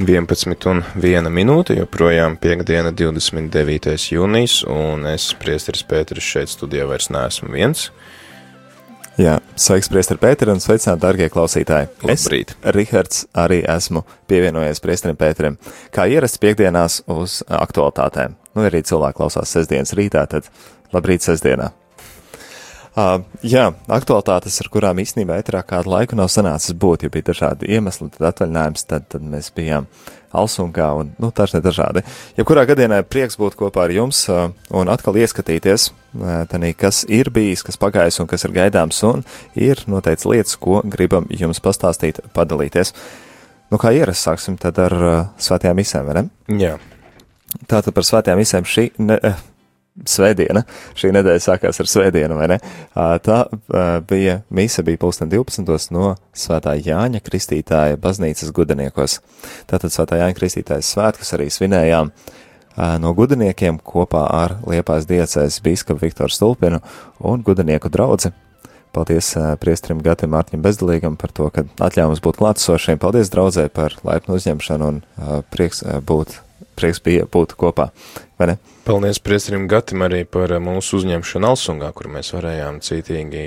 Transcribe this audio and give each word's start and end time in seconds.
11 0.00 0.66
un 0.70 0.80
1 0.96 1.28
minūte, 1.32 1.74
joprojām 1.76 2.38
piekdiena 2.40 2.92
29. 2.96 3.96
jūnijas, 4.14 4.60
un 4.70 5.04
es, 5.10 5.30
priesteris 5.36 5.84
Pēteris, 5.84 6.24
šeit 6.24 6.52
studijā 6.52 6.86
vairs 6.88 7.10
neesmu 7.12 7.50
viens. 7.52 7.90
Jā, 9.20 9.36
sveiks, 9.60 9.90
priesteri 9.92 10.22
Pēteri, 10.22 10.54
un 10.54 10.62
sveicināti, 10.64 11.02
darbie 11.02 11.28
klausītāji. 11.32 11.90
Labrīt. 12.08 12.54
Es, 12.54 12.72
Rihards, 12.76 13.26
arī 13.36 13.60
esmu 13.68 14.04
pievienojies 14.30 14.80
priesterim 14.80 15.18
Pēterim. 15.20 15.58
Kā 15.92 16.08
ierasts 16.08 16.40
piekdienās 16.40 17.02
uz 17.10 17.42
aktualitātēm. 17.44 18.38
Nu, 18.54 18.64
arī 18.70 18.80
cilvēki 18.86 19.20
klausās 19.20 19.52
sestdienas 19.52 19.92
rītā, 19.98 20.24
tad 20.30 20.48
labrīt 20.94 21.26
sestdienā. 21.26 21.74
Uh, 22.90 23.20
jā, 23.46 23.68
aktualitātes, 23.86 24.56
ar 24.64 24.68
kurām 24.72 24.98
īstenībā 24.98 25.36
etrā 25.38 25.60
kādu 25.62 25.92
laiku 25.92 26.16
nav 26.18 26.26
sanācis 26.32 26.74
būt, 26.74 27.04
jo 27.04 27.10
bija 27.14 27.28
dažādi 27.28 27.68
iemesli, 27.70 28.08
tad 28.16 28.32
atvaļinājums, 28.32 28.82
tad, 28.90 29.04
tad 29.12 29.22
mēs 29.22 29.52
bijām 29.54 29.86
Alsunkā 30.34 30.88
un, 30.98 31.12
nu, 31.22 31.30
tašne 31.34 31.60
dažādi. 31.62 32.02
Jebkurā 32.38 32.64
gadienā 32.66 32.98
prieks 33.06 33.38
būt 33.38 33.54
kopā 33.58 33.84
ar 33.86 33.94
jums 33.94 34.24
uh, 34.30 34.48
un 34.74 34.90
atkal 34.90 35.18
ieskatīties, 35.22 35.88
uh, 35.90 36.42
tanī, 36.50 36.72
kas 36.78 37.04
ir 37.06 37.30
bijis, 37.34 37.62
kas 37.66 37.78
pagājis 37.78 38.18
un 38.22 38.30
kas 38.30 38.46
ir 38.46 38.54
gaidāms, 38.58 38.98
un 39.06 39.22
ir 39.54 39.82
noteikti 39.90 40.30
lietas, 40.30 40.58
ko 40.58 40.82
gribam 40.82 41.30
jums 41.30 41.62
pastāstīt, 41.62 42.18
padalīties. 42.34 42.90
Nu, 43.70 43.78
kā 43.78 43.94
ierasts, 43.94 44.26
sāksim 44.26 44.58
tad 44.58 44.82
ar 44.82 44.98
uh, 44.98 45.20
svētajām 45.38 45.78
misēm, 45.78 46.10
vai 46.10 46.18
ne? 46.18 46.26
Jā. 46.58 46.74
Tātad 47.70 47.94
par 47.94 48.06
svētajām 48.06 48.42
misēm 48.42 48.66
šī, 48.66 48.90
ne, 49.02 49.18
Svētdiena. 50.06 50.62
Šī 50.96 51.10
nedēļa 51.12 51.40
sākās 51.44 51.80
ar 51.82 51.88
svētdienu, 51.90 52.36
vai 52.38 52.46
ne? 52.52 52.58
Tā 52.94 53.38
bija 54.08 54.38
mise, 54.54 54.84
bija 54.86 55.00
pulksten 55.02 55.28
12. 55.28 55.90
no 55.92 56.14
Svētā 56.32 56.76
Jāņa 56.78 57.20
Kristītāja 57.26 57.98
baznīcas 58.00 58.52
gudeniekos. 58.56 59.18
Tātad 59.68 59.92
Svētā 59.92 60.22
Jāņa 60.22 60.38
Kristītājas 60.38 60.92
svētkus 60.94 61.34
arī 61.36 61.50
svinējām 61.52 62.14
no 63.02 63.12
gudeniekiem 63.18 63.82
kopā 63.84 64.24
ar 64.30 64.56
Liepājas 64.70 65.10
diecēs 65.10 65.58
bīskapu 65.66 66.06
Viktoru 66.06 66.32
Stulpinu 66.32 66.80
un 67.26 67.42
gudenieku 67.44 67.90
draudzi. 67.92 68.30
Paldies 68.94 69.34
priestrim 69.62 70.00
Gatim 70.02 70.32
Mārķim 70.32 70.62
Bezdalīgam 70.64 71.18
par 71.20 71.34
to, 71.34 71.50
ka 71.52 71.66
atļāva 71.82 72.14
mums 72.14 72.22
būt 72.24 72.40
klātesošiem. 72.40 72.98
Paldies 73.02 73.30
draudzē 73.30 73.68
par 73.74 73.98
laipnu 74.06 74.38
uzņemšanu 74.38 74.88
un 74.94 75.02
prieks 75.52 75.84
būt, 76.06 76.40
prieks 76.78 77.02
bija 77.04 77.28
būt 77.30 77.58
kopā, 77.60 77.90
vai 78.40 78.54
ne? 78.54 78.62
Paldies 78.84 79.20
priesterim 79.20 79.66
Gatim 79.68 80.00
arī 80.06 80.22
par 80.24 80.54
mūsu 80.62 81.00
uzņemšanu 81.00 81.50
Alsungā, 81.50 81.90
kur 81.96 82.08
mēs 82.12 82.32
varējām 82.32 82.80
cītīgi 82.84 83.42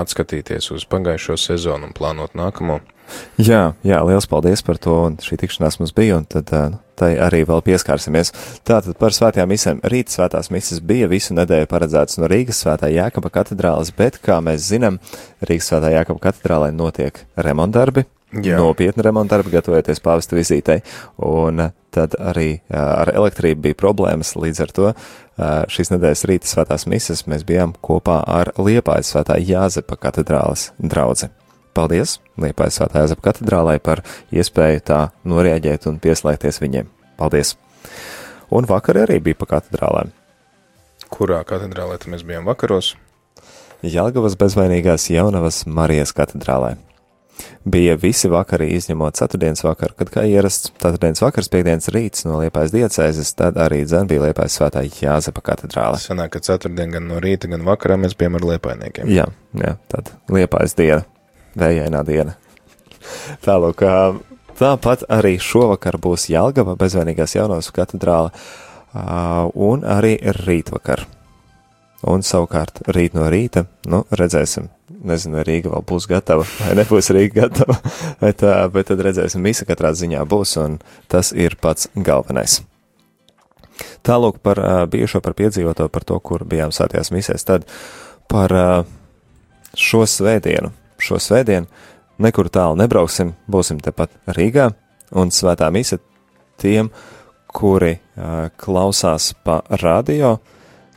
atskatīties 0.00 0.70
uz 0.72 0.86
pagājušo 0.88 1.36
sezonu 1.38 1.90
un 1.90 1.96
plānot 1.96 2.32
nākamo. 2.38 2.80
Jā, 3.40 3.74
jā, 3.84 3.98
liels 4.06 4.28
paldies 4.30 4.62
par 4.64 4.78
to, 4.80 4.94
un 5.08 5.18
šī 5.20 5.40
tikšanās 5.42 5.80
mums 5.80 5.92
bija, 5.96 6.20
un 6.20 6.26
tad 6.30 6.52
tai 7.00 7.10
arī 7.20 7.42
vēl 7.48 7.62
pieskārsimies. 7.66 8.32
Tātad 8.68 8.96
par 9.00 9.16
svētajām 9.16 9.50
misēm. 9.50 9.82
Rīt 9.92 10.12
svētās 10.12 10.50
mises 10.52 10.82
bija 10.84 11.08
visu 11.10 11.34
nedēļu 11.36 11.68
paredzētas 11.70 12.20
no 12.20 12.28
Rīgas 12.30 12.60
svētā 12.64 12.90
Jākapa 12.92 13.32
katedrāles, 13.40 13.92
bet, 13.96 14.20
kā 14.24 14.38
mēs 14.44 14.68
zinām, 14.68 15.00
Rīgas 15.44 15.72
svētā 15.72 15.92
Jākapa 15.96 16.28
katedrālē 16.28 16.70
notiek 16.76 17.24
remontdarbi, 17.40 18.06
Jā. 18.30 18.60
nopietni 18.62 19.02
remontdarbi, 19.02 19.50
gatavojoties 19.56 19.98
pāvesta 20.04 20.36
vizītei, 20.38 20.84
un 21.26 21.64
tad 21.90 22.14
arī 22.14 22.60
ar 22.70 23.10
elektrību 23.10 23.64
bija 23.64 23.78
problēmas, 23.80 24.36
līdz 24.38 24.60
ar 24.62 24.74
to 24.76 24.90
šīs 25.72 25.90
nedēļas 25.90 26.22
rīta 26.30 26.46
svētās 26.46 26.86
mises 26.90 27.24
mēs 27.26 27.42
bijām 27.48 27.72
kopā 27.82 28.20
ar 28.30 28.52
Liepājas 28.60 29.10
svētā 29.10 29.40
Jāzepa 29.42 29.98
katedrāles 29.98 30.68
draudzi. 30.78 31.30
Paldies 31.74 32.18
Liepājas 32.38 32.78
svētā 32.78 33.02
Jāzepa 33.02 33.30
katedrālai 33.30 33.78
par 33.82 34.04
iespēju 34.30 34.84
tā 34.86 35.00
norēģēt 35.26 35.88
un 35.90 35.98
pieslēgties 36.02 36.62
viņiem. 36.62 36.90
Paldies! 37.18 37.56
Un 38.54 38.66
vakar 38.70 39.00
arī 39.06 39.18
bija 39.22 39.38
pa 39.40 39.56
katedrālēm. 39.56 40.12
Kurā 41.10 41.40
katedrālē 41.46 41.98
mēs 42.06 42.22
bijām 42.26 42.46
vakaros? 42.46 42.92
Jelgavas 43.82 44.36
bezvainīgās 44.38 45.08
jaunavas 45.10 45.64
Marijas 45.66 46.14
katedrālē 46.14 46.76
bija 47.64 47.96
visi 48.00 48.28
vakari, 48.30 48.70
izņemot 48.76 49.18
ceturtdienas 49.18 49.62
vakaru, 49.64 49.94
kad 49.98 50.10
kā 50.14 50.24
ierasts 50.28 50.72
ceturtdienas 50.72 51.22
vakars, 51.22 51.50
piekdienas 51.52 51.90
rīts 51.94 52.26
no 52.26 52.40
Liepājas 52.40 52.74
diecēzes, 52.74 53.34
tad 53.38 53.60
arī 53.60 53.82
dzen 53.88 54.08
bija 54.10 54.28
Liepājas 54.28 54.58
svētā 54.58 54.84
Jāzepa 54.86 55.44
katedrāle. 55.50 56.00
Sanāk, 56.02 56.34
ka 56.36 56.44
ceturtdien 56.46 56.96
gan 56.96 57.08
no 57.10 57.20
rīta, 57.22 57.50
gan 57.52 57.66
vakarā 57.66 57.98
mēs 58.00 58.16
bijām 58.18 58.38
ar 58.40 58.48
liepainiekiem. 58.52 59.10
Jā, 59.12 59.28
jā, 59.60 59.76
tad 59.92 60.12
Liepājas 60.32 60.76
diena, 60.78 61.04
vējainā 61.60 62.02
diena. 62.08 62.36
Tālūk, 63.44 63.84
tāpat 64.60 65.06
arī 65.12 65.36
šovakar 65.40 66.00
būs 66.02 66.28
Jelgava 66.32 66.76
bezvainīgās 66.80 67.36
jaunās 67.38 67.70
katedrāle 67.74 68.34
un 69.54 69.86
arī 69.86 70.16
rītvakar. 70.42 71.06
Un 72.08 72.22
savukārt 72.24 72.80
rīt 72.96 73.12
no 73.12 73.26
rīta, 73.28 73.66
nu, 73.92 74.06
redzēsim, 74.16 74.70
nezinu, 75.04 75.36
vai 75.36 75.44
Rīga 75.44 75.72
vēl 75.74 75.82
būs 75.84 76.06
gatava, 76.08 76.46
vai 76.62 76.72
nebūs 76.78 77.10
Rīga 77.12 77.42
gatava, 77.42 77.76
bet, 78.22 78.44
bet 78.72 78.88
tad 78.88 79.02
redzēsim, 79.04 79.44
visa 79.44 79.66
katrā 79.68 79.92
ziņā 79.96 80.22
būs, 80.28 80.54
un 80.62 80.78
tas 81.12 81.34
ir 81.36 81.58
pats 81.60 81.90
galvenais. 81.94 82.62
Tālūk 84.04 84.40
par 84.44 84.60
bijušo, 84.92 85.20
par 85.24 85.36
piedzīvoto, 85.36 85.88
par 85.92 86.06
to, 86.08 86.16
kur 86.24 86.46
bijām 86.48 86.72
sātījās 86.72 87.12
misēs, 87.12 87.44
tad 87.48 87.68
par 88.32 88.54
šo 89.76 90.04
svētdienu, 90.08 90.72
šo 91.00 91.20
svētdienu 91.20 91.68
nekur 92.20 92.48
tālu 92.52 92.78
nebrauksim, 92.80 93.34
būsim 93.48 93.80
tepat 93.84 94.14
Rīgā, 94.36 94.70
un 95.16 95.32
svētā 95.32 95.68
mise 95.72 96.00
tiem, 96.60 96.88
kuri 97.50 97.98
klausās 98.60 99.32
pa 99.44 99.60
radio, 99.82 100.38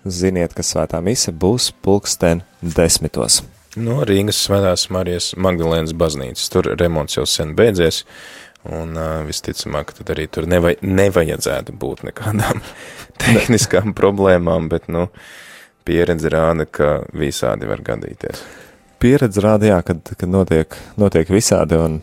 ziniet, 0.05 0.53
ka 0.55 0.65
svētā 0.65 1.01
mise 1.03 1.31
būs 1.31 1.71
pulksten 1.83 2.43
desmitos. 2.61 3.41
No 3.75 4.03
Rīgas 4.05 4.43
svētās 4.45 4.85
Marijas 4.93 5.31
Magdalēnas 5.33 5.95
baznīcas. 5.97 6.49
Tur 6.53 6.69
remonts 6.77 7.17
jau 7.17 7.25
sen 7.29 7.55
beidzies, 7.57 8.03
un 8.69 8.93
uh, 8.93 9.23
visticamāk, 9.27 9.95
tad 9.97 10.13
arī 10.13 10.27
tur 10.29 10.45
nevaj 10.49 10.77
nevajadzētu 10.85 11.73
būt 11.81 12.05
nekādām 12.09 12.61
tehniskām 13.23 13.95
problēmām, 13.97 14.69
bet, 14.69 14.91
nu, 14.93 15.07
pieredze 15.87 16.29
rāda, 16.31 16.67
ka 16.69 16.91
visādi 17.17 17.69
var 17.69 17.81
gadīties. 17.85 18.45
Pieredze 19.03 19.41
rāda, 19.43 19.67
jā, 19.67 19.81
kad, 19.83 20.13
kad 20.15 20.29
notiek, 20.31 20.77
notiek 20.99 21.27
visādi, 21.33 21.75
un 21.75 21.99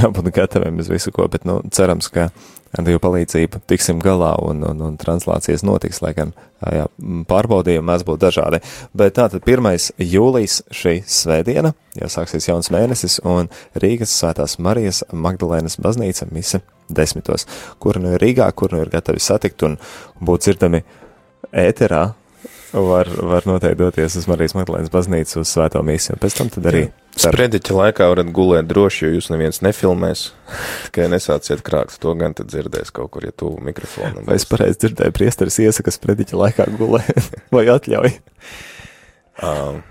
jābūt 0.00 0.32
gataviem 0.32 0.80
uz 0.80 0.88
visu 0.88 1.12
ko, 1.12 1.26
bet, 1.28 1.44
nu, 1.48 1.58
cerams, 1.74 2.08
ka 2.12 2.30
ar 2.70 2.86
Dievu 2.86 3.00
palīdzību 3.02 3.60
tiksim 3.68 3.98
galā 4.02 4.30
un, 4.46 4.62
un, 4.66 4.80
un 4.86 4.96
translācijas 5.00 5.64
notiks, 5.66 6.00
lai 6.04 6.12
gan 6.16 6.32
jā, 6.62 6.86
pārbaudījumi 7.28 7.86
mēs 7.88 8.04
būtu 8.06 8.22
dažādi. 8.22 8.60
Bet 8.96 9.16
tātad 9.18 9.44
1. 9.44 9.90
jūlijas 10.00 10.60
šī 10.74 11.00
svētdiena, 11.04 11.74
jau 11.98 12.10
sāksies 12.14 12.46
jauns 12.48 12.70
mēnesis, 12.72 13.18
un 13.26 13.50
Rīgas 13.82 14.14
svētās 14.14 14.56
Marijas 14.62 15.02
Magdalēnas 15.10 15.80
baznīca 15.82 16.30
mise 16.30 16.62
desmitos, 16.88 17.46
kur 17.82 17.98
nu 18.02 18.14
ir 18.14 18.22
Rīgā, 18.22 18.48
kur 18.54 18.72
nu 18.74 18.84
ir 18.84 18.92
gatavi 18.92 19.22
satikt 19.22 19.66
un 19.66 19.76
būt 20.22 20.46
dzirdami 20.46 20.84
ēterā, 21.50 22.06
var, 22.72 23.08
var 23.22 23.46
noteikti 23.46 23.78
doties 23.80 24.16
uz 24.20 24.26
Marijas 24.30 24.54
Magdalēnas 24.54 24.92
baznīcu 24.92 25.40
uz 25.42 25.50
svēto 25.50 25.82
misiju. 25.86 26.18
Pēc 26.22 26.36
tam 26.38 26.50
tad 26.54 26.68
arī. 26.70 26.84
Sprediķa 27.20 27.74
laikā 27.74 28.06
varat 28.12 28.30
gulēt 28.34 28.68
droši, 28.70 29.04
jo 29.04 29.12
jūs 29.16 29.30
neviens 29.32 29.60
nefilmēs. 29.66 30.28
Tikai 30.86 31.10
nesāciet 31.10 31.64
krākt, 31.66 31.98
to 32.02 32.14
gan 32.18 32.36
tad 32.38 32.52
dzirdēs 32.52 32.94
kaut 32.94 33.12
kur, 33.16 33.26
ja 33.26 33.34
tuvu 33.34 33.58
mikrofonu. 33.66 34.24
Vai 34.28 34.38
es 34.38 34.46
pareizi 34.48 34.84
dzirdēju, 34.86 35.16
priesteris 35.16 35.60
iesaka 35.66 35.94
sprediķa 35.94 36.38
laikā 36.44 36.68
gulēt 36.78 37.30
vai 37.54 37.66
atļauj? 37.74 38.14
Um, 39.40 39.82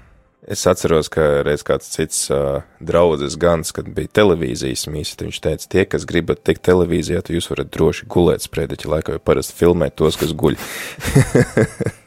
es 0.47 0.63
atceros, 0.69 1.11
ka 1.11 1.43
reiz 1.45 1.65
kāds 1.67 1.91
cits 1.91 2.25
uh, 2.31 2.61
draudzes 2.79 3.35
gans, 3.41 3.73
kad 3.75 3.91
bija 3.93 4.11
televīzijas 4.21 4.87
mīsa, 4.93 5.19
viņš 5.25 5.43
teica, 5.43 5.71
tie, 5.75 5.87
kas 5.89 6.07
gribat 6.07 6.45
tikt 6.47 6.63
televīzijā, 6.69 7.21
tad 7.25 7.35
jūs 7.35 7.51
varat 7.51 7.71
droši 7.75 8.07
gulēt 8.09 8.47
sprediķa 8.47 8.93
laikā, 8.95 9.17
jo 9.17 9.25
parasti 9.27 9.59
filmēt 9.59 9.99
tos, 9.99 10.19
kas 10.21 10.31
guļ. 10.37 10.55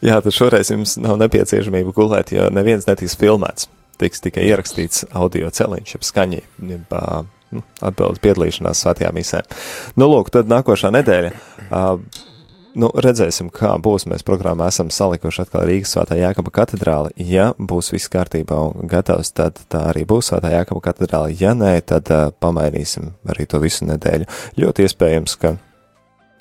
Jā, 0.00 0.16
tad 0.24 0.32
šoreiz 0.32 0.70
jums 0.72 0.96
nav 1.00 1.18
nepieciešamība 1.20 1.92
gulēt, 1.96 2.32
jo 2.32 2.48
neviens 2.54 2.88
netiks 2.88 3.18
filmēts. 3.20 3.68
Tiks 4.00 4.22
tikai 4.24 4.46
ierakstīts 4.48 5.04
audio 5.12 5.50
celiņš, 5.52 5.92
jeb 5.92 6.06
skaņi, 6.08 6.40
jeb 6.70 6.94
nu, 7.52 7.62
atbildes 7.84 8.22
piedalīšanās 8.24 8.80
svētajā 8.80 9.12
misē. 9.12 9.42
Nu, 10.00 10.08
lūk, 10.08 10.32
tad 10.32 10.48
nākošā 10.48 10.88
nedēļa. 10.96 11.32
Uh, 11.68 12.00
nu, 12.80 12.88
redzēsim, 12.96 13.50
kā 13.52 13.74
būs. 13.82 14.06
Mēs 14.08 14.24
programmā 14.24 14.70
esam 14.72 14.88
salikuši 14.94 15.44
atkal 15.44 15.68
Rīgas 15.68 15.92
svētā 15.96 16.16
Jākaba 16.16 16.54
katedrāli. 16.62 17.12
Ja 17.20 17.50
būs 17.58 17.92
viss 17.92 18.08
kārtībā 18.12 18.56
un 18.70 18.88
gatavs, 18.88 19.34
tad 19.36 19.60
tā 19.68 19.90
arī 19.92 20.06
būs 20.08 20.32
svētā 20.32 20.54
Jākaba 20.54 20.86
katedrāli. 20.88 21.36
Ja 21.42 21.52
nē, 21.58 21.74
tad 21.92 22.08
uh, 22.14 22.30
pamainīsim 22.32 23.12
arī 23.28 23.44
to 23.50 23.60
visu 23.60 23.88
nedēļu. 23.90 24.30
Ļoti 24.64 24.88
iespējams, 24.88 25.36
ka 25.44 25.58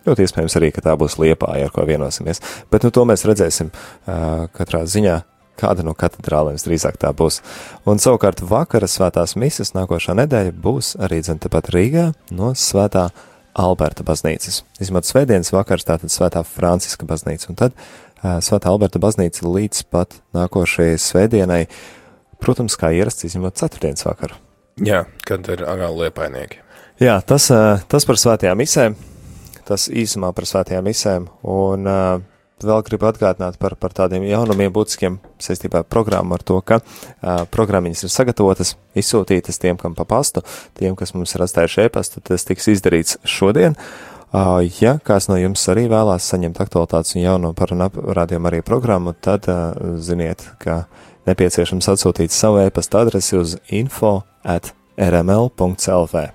Ļoti 0.09 0.25
iespējams 0.25 0.55
arī, 0.57 0.71
ka 0.73 0.81
tā 0.81 0.95
būs 0.97 1.19
liepāja, 1.21 1.67
ar 1.67 1.73
ko 1.73 1.85
vienosimies. 1.85 2.41
Bet 2.73 2.85
nu, 2.85 2.89
to 2.93 3.03
mēs 3.05 3.25
redzēsim 3.29 3.69
uh, 3.69 4.47
katrā 4.55 4.81
ziņā, 4.89 5.19
kāda 5.59 5.83
no 5.85 5.93
katedrālēm 5.97 6.57
drīzāk 6.57 6.97
tā 7.01 7.11
būs. 7.13 7.41
Un 7.89 8.01
savukārt 8.01 8.41
vakara 8.49 8.89
svētās 8.89 9.35
mises 9.37 9.75
nākošā 9.75 10.15
nedēļa 10.17 10.55
būs 10.65 10.95
arī 11.03 11.21
dzen 11.21 11.41
tepat 11.43 11.69
Rīgā 11.75 12.09
no 12.33 12.55
svētā 12.57 13.09
Alberta 13.59 14.05
baznīcas. 14.07 14.63
Izmot 14.81 15.05
svētdienas 15.05 15.51
vakars 15.53 15.85
tātad 15.85 16.13
svētā 16.13 16.41
Franciska 16.47 17.05
baznīca, 17.09 17.51
un 17.51 17.59
tad 17.59 17.75
uh, 17.75 18.39
svētā 18.45 18.71
Alberta 18.71 19.01
baznīca 19.03 19.45
līdz 19.45 19.83
pat 19.93 20.17
nākošajai 20.37 20.97
svētdienai, 21.05 21.65
protams, 22.41 22.79
kā 22.79 22.93
ierasts, 22.95 23.27
izņemot 23.27 23.59
ceturtdienas 23.59 24.07
vakaru. 24.07 24.39
Jā, 24.79 25.03
kad 25.27 25.45
ir 25.51 25.65
agāli 25.67 26.07
liepainieki. 26.07 26.63
Jā, 27.03 27.19
tas, 27.23 27.45
tas 27.91 28.05
par 28.07 28.17
svētajām 28.19 28.59
misēm, 28.59 28.95
tas 29.69 29.87
īsumā 29.89 30.33
par 30.35 30.47
svētajām 30.49 30.85
misēm, 30.89 31.29
un 31.45 31.89
uh, 31.89 32.19
vēl 32.65 32.83
gribu 32.87 33.07
atgādināt 33.09 33.57
par, 33.61 33.75
par 33.79 33.93
tādiem 33.95 34.25
jaunumiem 34.27 34.71
būtiskiem 34.73 35.17
saistībā 35.41 35.83
ar 35.83 35.89
programmu, 35.89 36.35
ar 36.35 36.43
to, 36.45 36.59
ka 36.65 36.79
uh, 36.81 37.43
programmiņas 37.53 38.05
ir 38.05 38.13
sagatavotas, 38.13 38.75
izsūtītas 38.99 39.61
tiem, 39.61 39.79
kam 39.79 39.95
pa 39.97 40.05
pastu, 40.09 40.43
tiem, 40.79 40.97
kas 40.99 41.15
mums 41.15 41.35
ir 41.35 41.45
atstājuši 41.45 41.85
ēpastu, 41.87 42.23
tas 42.25 42.47
tiks 42.47 42.71
izdarīts 42.75 43.19
šodien. 43.23 43.77
Uh, 44.29 44.59
ja 44.81 44.97
kāds 45.01 45.25
no 45.31 45.39
jums 45.39 45.63
arī 45.71 45.87
vēlās 45.89 46.27
saņemt 46.29 46.59
aktualitātes 46.61 47.15
un 47.17 47.23
jauno 47.23 47.53
par 47.57 47.73
un 47.73 47.87
ap 47.87 47.95
rādījumu 47.97 48.51
arī 48.51 48.63
programmu, 48.65 49.15
tad 49.17 49.49
uh, 49.49 49.71
ziniet, 49.97 50.45
ka 50.61 50.83
nepieciešams 51.29 51.89
atsūtīt 51.95 52.33
savu 52.33 52.61
ēpastu 52.65 53.01
adresi 53.01 53.39
uz 53.39 53.57
info 53.73 54.19
at 54.45 54.73
rml.lv. 54.99 56.27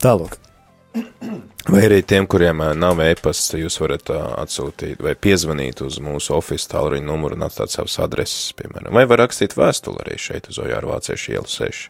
Tālūk. 0.00 0.49
Vai 1.70 1.84
arī 1.86 2.00
tiem, 2.02 2.26
kuriem 2.30 2.62
nav 2.80 2.98
e-pasts, 3.04 3.52
jūs 3.54 3.76
varat 3.82 4.10
atsūtīt 4.10 5.02
vai 5.04 5.12
piezvanīt 5.14 5.82
uz 5.86 6.00
mūsu 6.02 6.34
oficiālu 6.34 6.72
tālruņa 6.72 7.06
numuru 7.06 7.38
un 7.38 7.46
atstāt 7.46 7.70
savas 7.74 7.98
adreses, 8.02 8.50
piemēram. 8.58 8.90
Vai 8.96 9.04
var 9.10 9.22
rakstīt 9.22 9.54
vēstuli 9.58 10.02
arī 10.02 10.18
šeit 10.18 10.50
uz 10.50 10.58
Ojāru 10.62 10.90
Vāciešu 10.90 11.36
ielu 11.36 11.50
6. 11.52 11.86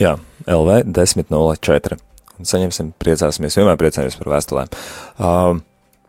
Jā, 0.00 0.14
LV 0.46 0.80
1004. 0.96 2.00
Un 2.38 2.48
saņemsim, 2.48 2.92
priecāsimies, 3.02 3.58
vienmēr 3.58 3.78
priecājamies 3.80 4.16
par 4.20 4.32
vēstulēm. 4.36 4.74
Uh, 5.18 5.60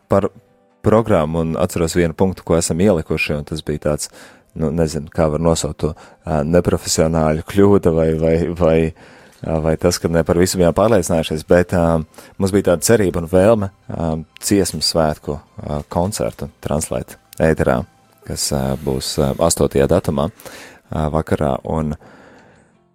par 0.08 0.30
programmu 0.86 1.44
un 1.44 1.56
atceros 1.60 1.98
vienu 1.98 2.16
punktu, 2.16 2.46
ko 2.46 2.56
esam 2.56 2.80
ielikuši, 2.80 3.40
un 3.40 3.48
tas 3.50 3.64
bija 3.66 3.88
tāds, 3.90 4.12
nu, 4.54 4.70
nezinu, 4.72 5.10
kā 5.12 5.26
var 5.34 5.42
nosaukt 5.42 5.82
to 5.82 5.92
uh, 5.92 6.40
neprofesionāļu 6.46 7.44
kļūda 7.50 7.92
vai, 7.96 8.12
vai, 8.22 8.36
vai 8.54 8.76
uh, 8.92 9.08
vai 9.42 9.76
tas, 9.80 9.98
ka 9.98 10.08
ne 10.12 10.22
par 10.26 10.38
visu 10.40 10.60
bijām 10.60 10.74
pārliecinājušies, 10.76 11.46
bet 11.48 11.72
uh, 11.76 12.02
mums 12.38 12.52
bija 12.54 12.70
tāda 12.70 12.84
cerība 12.84 13.22
un 13.22 13.28
vēlme 13.30 13.70
uh, 13.70 14.12
dziesmu 14.42 14.82
svētku 14.84 15.38
uh, 15.38 15.80
koncertu 15.92 16.50
translēt 16.64 17.16
ēterā, 17.40 17.80
kas 18.28 18.50
uh, 18.52 18.74
būs 18.84 19.14
uh, 19.20 19.32
8. 19.40 19.80
datumā 19.88 20.28
uh, 20.28 21.06
vakarā, 21.14 21.56
un 21.64 21.94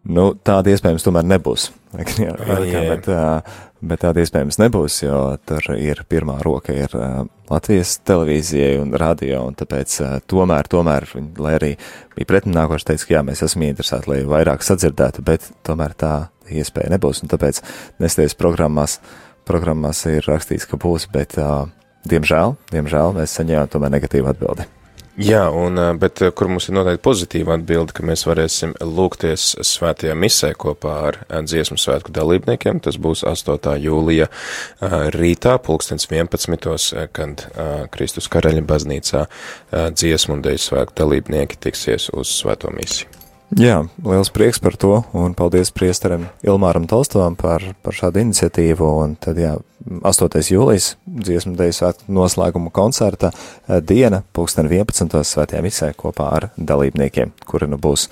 nu, 0.05 0.27
tāda 0.45 0.73
iespējams 0.73 1.05
tomēr 1.05 1.25
nebūs. 1.33 1.71
jā, 2.21 2.35
jā, 2.67 2.83
bet, 2.91 3.09
uh, 3.09 3.57
bet 3.81 4.03
tāda 4.05 4.21
iespējams 4.21 4.61
nebūs, 4.61 4.99
jo 5.05 5.23
tur 5.47 5.71
ir 5.79 6.03
pirmā 6.09 6.37
roka 6.45 6.75
ir 6.77 6.93
uh, 6.93 7.23
Latvijas 7.49 7.97
televīzijai 8.05 8.77
un 8.83 8.93
radio, 9.01 9.41
un 9.49 9.57
tāpēc 9.57 9.97
uh, 10.03 10.13
tomēr, 10.29 10.69
tomēr, 10.69 11.09
lai 11.41 11.57
arī 11.57 11.73
bija 12.13 12.29
pretimnākoši 12.35 12.91
teica, 12.91 13.09
ka 13.09 13.17
jā, 13.17 13.25
mēs 13.31 13.43
esam 13.49 13.65
interesēti, 13.65 14.13
lai 14.13 14.21
vairāk 14.29 14.65
sadzirdētu, 14.65 15.25
bet 15.25 15.49
tomēr 15.65 15.97
tā 15.97 16.15
iespēja 16.51 16.93
nebūs, 16.95 17.23
un 17.23 17.31
tāpēc 17.33 17.61
nesties 18.03 18.37
programmās, 18.39 18.99
programmās 19.47 20.05
ir 20.11 20.25
rakstīts, 20.29 20.69
ka 20.69 20.79
būs, 20.81 21.09
bet, 21.13 21.37
uh, 21.41 21.67
diemžēl, 22.09 22.57
diemžēl 22.73 23.19
mēs 23.19 23.37
saņēmām 23.39 23.71
tomēr 23.73 23.95
negatīvu 23.97 24.33
atbildi. 24.33 24.69
Jā, 25.15 25.45
un, 25.47 25.79
bet 25.95 26.19
kur 26.35 26.49
mums 26.51 26.65
ir 26.67 26.75
noteikti 26.75 26.99
pozitīva 27.05 27.55
atbilde, 27.55 27.93
ka 27.95 28.03
mēs 28.03 28.25
varēsim 28.27 28.73
lūgties 28.83 29.53
svētajā 29.63 30.11
misē 30.19 30.49
kopā 30.59 30.95
ar 31.07 31.19
dziesmu 31.31 31.79
svētku 31.79 32.11
dalībniekiem. 32.11 32.81
Tas 32.83 32.99
būs 32.99 33.23
8. 33.23 33.77
jūlija 33.79 34.27
rītā, 35.15 35.55
pulkstens 35.63 36.11
11. 36.11 37.07
kad 37.15 37.47
Kristus 37.95 38.27
karaļa 38.27 38.67
baznīcā 38.67 39.27
dziesmu 39.71 40.35
un 40.35 40.43
deju 40.49 40.67
svētku 40.67 40.99
dalībnieki 40.99 41.63
tiksies 41.63 42.11
uz 42.11 42.35
svēto 42.35 42.75
misiju. 42.75 43.24
Jā, 43.53 43.83
liels 44.01 44.31
prieks 44.33 44.57
par 44.59 44.73
to, 44.81 45.03
un 45.13 45.35
paldies 45.37 45.69
priesteram 45.71 46.25
Ilmāram 46.43 46.87
Tolstovam 46.89 47.35
par, 47.37 47.61
par 47.85 47.93
šādu 47.93 48.23
iniciatīvu, 48.23 48.87
un 49.03 49.13
tad, 49.21 49.37
jā, 49.37 49.53
8. 49.85 50.39
jūlijas 50.49 50.95
dziesmu 51.05 51.53
deju 51.59 51.75
svētku 51.77 52.09
noslēguma 52.17 52.73
koncerta 52.73 53.29
eh, 53.29 53.77
diena, 53.85 54.23
pulksten 54.33 54.65
11. 54.65 55.13
svētajā 55.29 55.61
misē 55.61 55.91
kopā 55.93 56.31
ar 56.39 56.49
dalībniekiem, 56.57 57.35
kuri 57.45 57.69
nu 57.69 57.77
būs 57.77 58.07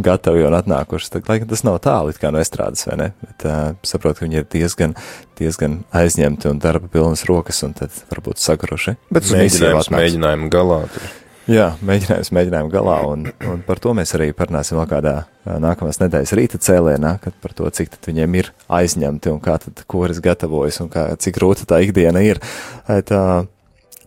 gatavi 0.00 0.46
un 0.48 0.56
atnākuši. 0.56 1.12
Tad, 1.12 1.28
lai 1.28 1.40
tas 1.44 1.64
nav 1.66 1.80
tālu, 1.84 2.14
kā 2.16 2.32
no 2.32 2.40
estrādes, 2.40 2.86
vai 2.88 2.96
ne, 3.00 3.08
bet 3.20 3.46
uh, 3.48 3.62
saprotu, 3.86 4.20
ka 4.20 4.26
viņi 4.26 4.40
ir 4.40 4.46
diezgan, 4.52 4.94
diezgan 5.40 5.80
aizņemti 5.96 6.48
un 6.50 6.60
darba 6.62 6.88
pilnas 6.92 7.26
rokas, 7.28 7.60
un 7.66 7.74
tad 7.76 7.94
varbūt 8.12 8.40
saguruši. 8.40 8.96
Bet 9.12 9.28
mēģinājums, 9.34 9.90
mēģinājumu 9.92 10.52
galā. 10.52 10.84
Tur. 10.94 11.10
Jā, 11.50 11.72
mēģinājums 11.82 12.28
mēģinājumu 12.36 12.70
galā, 12.70 12.96
un, 13.10 13.24
un 13.48 13.62
par 13.66 13.80
to 13.82 13.90
mēs 13.96 14.12
arī 14.14 14.28
parunāsim 14.36 14.76
vēl 14.78 14.86
kādā 14.92 15.14
nākamās 15.58 15.98
nedēļas 15.98 16.32
rīta 16.38 16.60
cēlienā, 16.62 17.16
kad 17.24 17.34
par 17.42 17.54
to, 17.58 17.66
cik 17.74 17.90
tad 17.96 18.06
viņiem 18.06 18.36
ir 18.38 18.50
aizņemti 18.70 19.32
un 19.32 19.40
kā 19.42 19.56
tad 19.64 19.82
koris 19.90 20.20
gatavojas 20.22 20.78
un 20.84 20.90
kā, 20.92 21.08
cik 21.18 21.34
grūta 21.40 21.66
tā 21.66 21.80
ikdiena 21.82 22.22
ir. 22.22 22.38
Tā, 22.86 23.22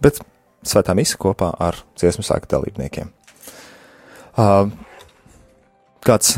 bet 0.03 0.21
svētā 0.63 0.95
misa 0.95 1.19
kopā 1.19 1.51
ar 1.59 1.81
dziesmu 1.99 2.23
sāku 2.23 2.47
dalībniekiem. 2.53 3.11
Kāds 6.03 6.37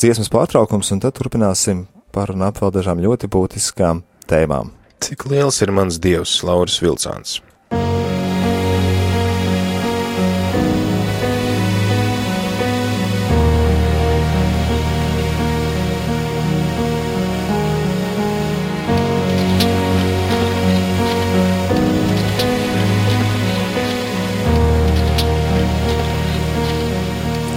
dziesmas 0.00 0.32
pārtraukums, 0.32 0.94
un 0.96 1.04
tad 1.04 1.18
turpināsim 1.20 1.84
par 2.16 2.32
un 2.32 2.46
ap 2.48 2.62
vēl 2.62 2.72
dažām 2.78 3.04
ļoti 3.04 3.28
būtiskām 3.28 4.06
tēmām. 4.30 4.72
Cik 5.04 5.28
liels 5.28 5.60
ir 5.60 5.74
mans 5.76 6.00
dievs, 6.00 6.38
Lauris 6.48 6.80
Vilcāns? 6.80 7.42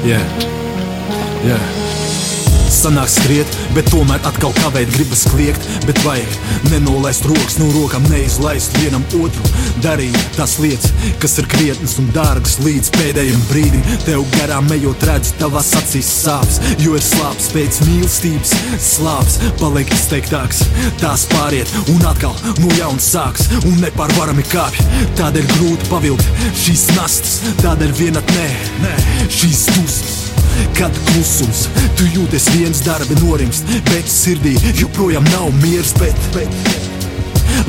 Yeah. 0.09 0.25
Yeah. 1.45 1.78
Sanāk 2.79 3.09
skriet, 3.11 3.55
bet 3.75 3.89
tomēr 3.91 4.21
atkal 4.23 4.53
kavēt, 4.55 4.87
gribas 4.93 5.25
kliegt. 5.27 5.65
Bet 5.83 5.99
vajag 6.05 6.35
nenolaist 6.71 7.25
rokas 7.27 7.57
no 7.59 7.68
rokām, 7.73 8.06
neizlaist 8.07 8.77
vienam 8.80 9.04
otru. 9.19 9.49
Darīt 9.83 10.15
tās 10.37 10.54
lietas, 10.63 10.94
kas 11.19 11.35
ir 11.42 11.49
krietnas 11.51 11.97
un 11.99 12.07
dārgas 12.15 12.56
līdz 12.63 12.94
pēdējiem 12.95 13.44
brīdim. 13.49 13.83
Tev 14.06 14.23
garām 14.37 14.71
ejot, 14.77 15.04
redzu, 15.09 15.35
tavās 15.42 15.73
acīs 15.81 16.13
sāpes, 16.21 16.61
jo 16.80 16.95
ir 16.95 17.04
slāpes 17.04 17.51
pēc 17.56 17.81
mīlestības. 17.89 18.56
Slāpes 18.85 19.37
paliek 19.59 19.92
izteiktāks, 19.97 20.63
tās 21.04 21.27
pāriet 21.33 21.75
un 21.92 22.07
atkal 22.07 22.39
no 22.63 22.71
jauna 22.80 23.04
sāks 23.04 23.49
un 23.59 23.75
nepārvarami 23.83 24.47
kāpj. 24.54 24.87
Tādēļ 25.19 25.51
grūti 25.57 25.92
pavilkt 25.92 26.47
šīs 26.63 26.87
nastas, 26.95 27.39
tādēļ 27.65 27.95
vienatnē, 28.06 28.49
nē, 28.85 28.97
šīs 29.27 29.68
dusmas. 29.75 30.29
Kad 30.77 30.95
klusums, 31.09 31.65
tu 31.99 32.07
jūties 32.13 32.49
viens 32.55 32.83
darbi 32.85 33.17
norimst, 33.23 33.67
bet 33.89 34.09
sirdī 34.11 34.55
joprojām 34.79 35.25
nav 35.33 35.49
miers. 35.63 35.91
Bet, 35.99 36.15
bet, 36.35 36.53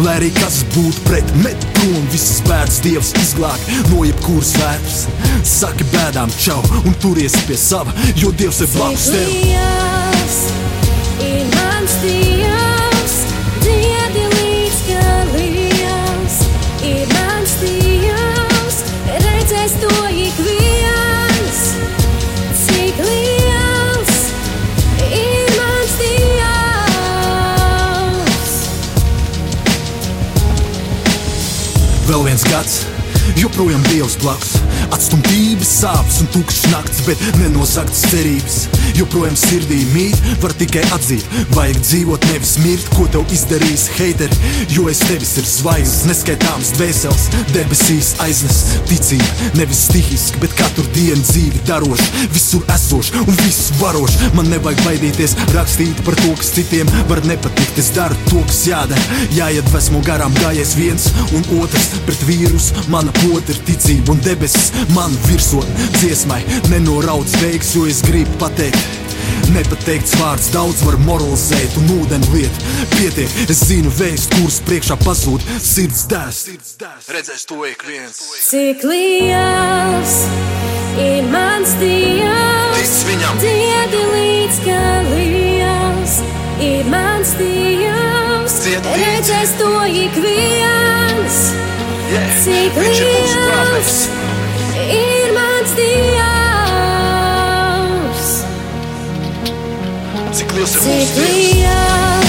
lai 0.05 0.17
arī 0.21 0.31
kas 0.37 0.61
būtu 0.75 1.05
pret, 1.09 1.35
met 1.45 1.67
prom 1.79 2.07
visas 2.13 2.41
bēdas, 2.47 2.81
Dievs 2.85 3.13
izglāb 3.21 3.69
no 3.91 4.05
jebkuras 4.07 4.55
vētras. 4.61 5.03
Saki 5.47 5.87
bēdām 5.95 6.33
čau 6.39 6.61
un 6.85 6.97
turies 7.03 7.37
pie 7.49 7.59
sava, 7.59 7.95
jo 8.21 8.33
Dievs 8.37 8.63
ir 8.65 8.73
blakus 8.77 9.11
tev. 9.15 9.37
Ir 11.21 11.45
mans 11.57 12.01
Dievs, 12.05 12.60
Vēl 32.21 32.35
viens 32.35 32.43
gads, 32.53 32.75
joprojām 33.39 33.83
Dievs 33.91 34.17
blakus. 34.23 34.57
Atstumtības, 34.91 35.71
sāpes 35.81 36.21
un 36.25 36.31
tukšs 36.35 36.65
nakts, 36.73 37.03
bet 37.07 37.21
nenozagtas 37.39 38.03
cerības. 38.11 38.57
Joprojām 38.99 39.37
sirdī 39.39 39.81
mīt, 39.95 40.19
var 40.43 40.55
tikai 40.59 40.83
atzīt, 40.97 41.27
vajag 41.55 41.79
dzīvot, 41.85 42.27
nevis 42.33 42.57
mirt, 42.65 42.89
ko 42.97 43.07
tev 43.13 43.31
izdarījis 43.33 43.87
heiteri. 43.99 44.55
Jo 44.75 44.89
es 44.91 45.03
tevis 45.05 45.37
ir 45.41 45.47
zvaigznes, 45.47 46.03
neskaitāms 46.11 46.73
dvēseles, 46.77 47.29
debesīs 47.55 48.13
aiznes 48.25 48.61
ticība, 48.91 49.51
nevis 49.59 49.85
stihiski, 49.87 50.41
bet 50.43 50.57
katru 50.59 50.85
dienu 50.97 51.23
dzīvi 51.23 51.63
daroši, 51.69 52.27
visur 52.35 52.67
esoši 52.75 53.23
un 53.23 53.41
visu 53.45 53.79
varoši. 53.81 54.33
Man 54.37 54.51
nevajag 54.53 54.83
baidīties 54.87 55.37
rakstīt 55.55 56.03
par 56.07 56.19
to, 56.23 56.35
kas 56.41 56.53
citiem 56.57 56.91
var 57.11 57.23
nepatikt. 57.29 57.79
Es 57.81 57.93
daru 57.97 58.19
to, 58.29 58.43
kas 58.51 58.65
jādara, 58.69 59.21
jāiedvesmo 59.37 60.03
garām 60.07 60.35
gājies 60.41 60.75
viens 60.79 61.09
un 61.37 61.47
otrs 61.61 61.91
pret 62.09 62.27
vīrusu. 62.29 62.87
Mana 62.93 63.15
ir 63.29 63.59
ticība 63.69 64.15
un 64.15 64.21
debesis, 64.25 64.71
man 64.95 65.13
virsotne 65.27 65.89
dziesmai 65.99 66.41
nenoraudz 66.73 67.35
veiks, 67.43 67.75
jo 67.77 67.87
es 67.91 68.01
gribu 68.07 68.33
pateikt. 68.41 68.81
Nepateikts 69.51 70.15
vārds 70.21 70.51
daudz 70.55 70.83
var 70.87 70.97
moralizēt 71.05 71.75
un 71.81 71.89
ūdeni 71.97 72.29
liet. 72.35 72.61
Pietiek, 72.95 73.33
es 73.51 73.65
zinu 73.67 73.91
vēstu, 73.99 74.37
kuras 74.39 74.61
priekšā 74.69 74.97
pazūd 75.03 75.43
sirds 75.61 76.05
dēs. 76.11 76.43
Redzēs 77.11 77.45
to 77.51 77.59
ik 77.67 77.83
viens. 77.89 78.21
Cik 78.47 78.85
liels 78.87 80.15
ir 81.03 81.27
mans 81.33 81.75
dievs, 81.83 82.79
Tic 82.79 82.95
viņam. 83.11 83.43
diedi 83.43 84.05
līdz 84.15 84.61
kā 84.69 84.85
liels 85.11 86.21
ir 86.63 86.87
mans 86.93 87.35
dievs. 87.41 88.61
Redzēs 89.03 89.57
to 89.59 89.73
ik 89.91 90.15
viens. 90.23 91.41
Cik 92.11 92.75
Viņš 92.75 93.01
ir 93.01 93.11
mūsu 93.15 93.39
liels 93.39 93.45
glābējs. 93.45 93.95
ir 94.97 95.29
mans 95.37 95.71
dievs. 95.79 96.21
Cik 100.39 100.49
liels 100.57 100.75
ir 100.75 100.81
Cik 100.83 100.91
mūsu 100.91 101.15
Dievs? 101.21 102.20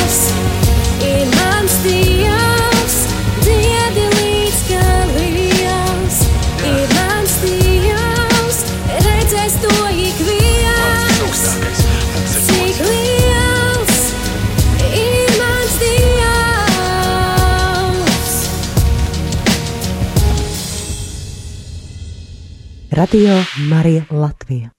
Radio 22.91 23.37
Marija 23.69 24.03
Latvija. 24.11 24.69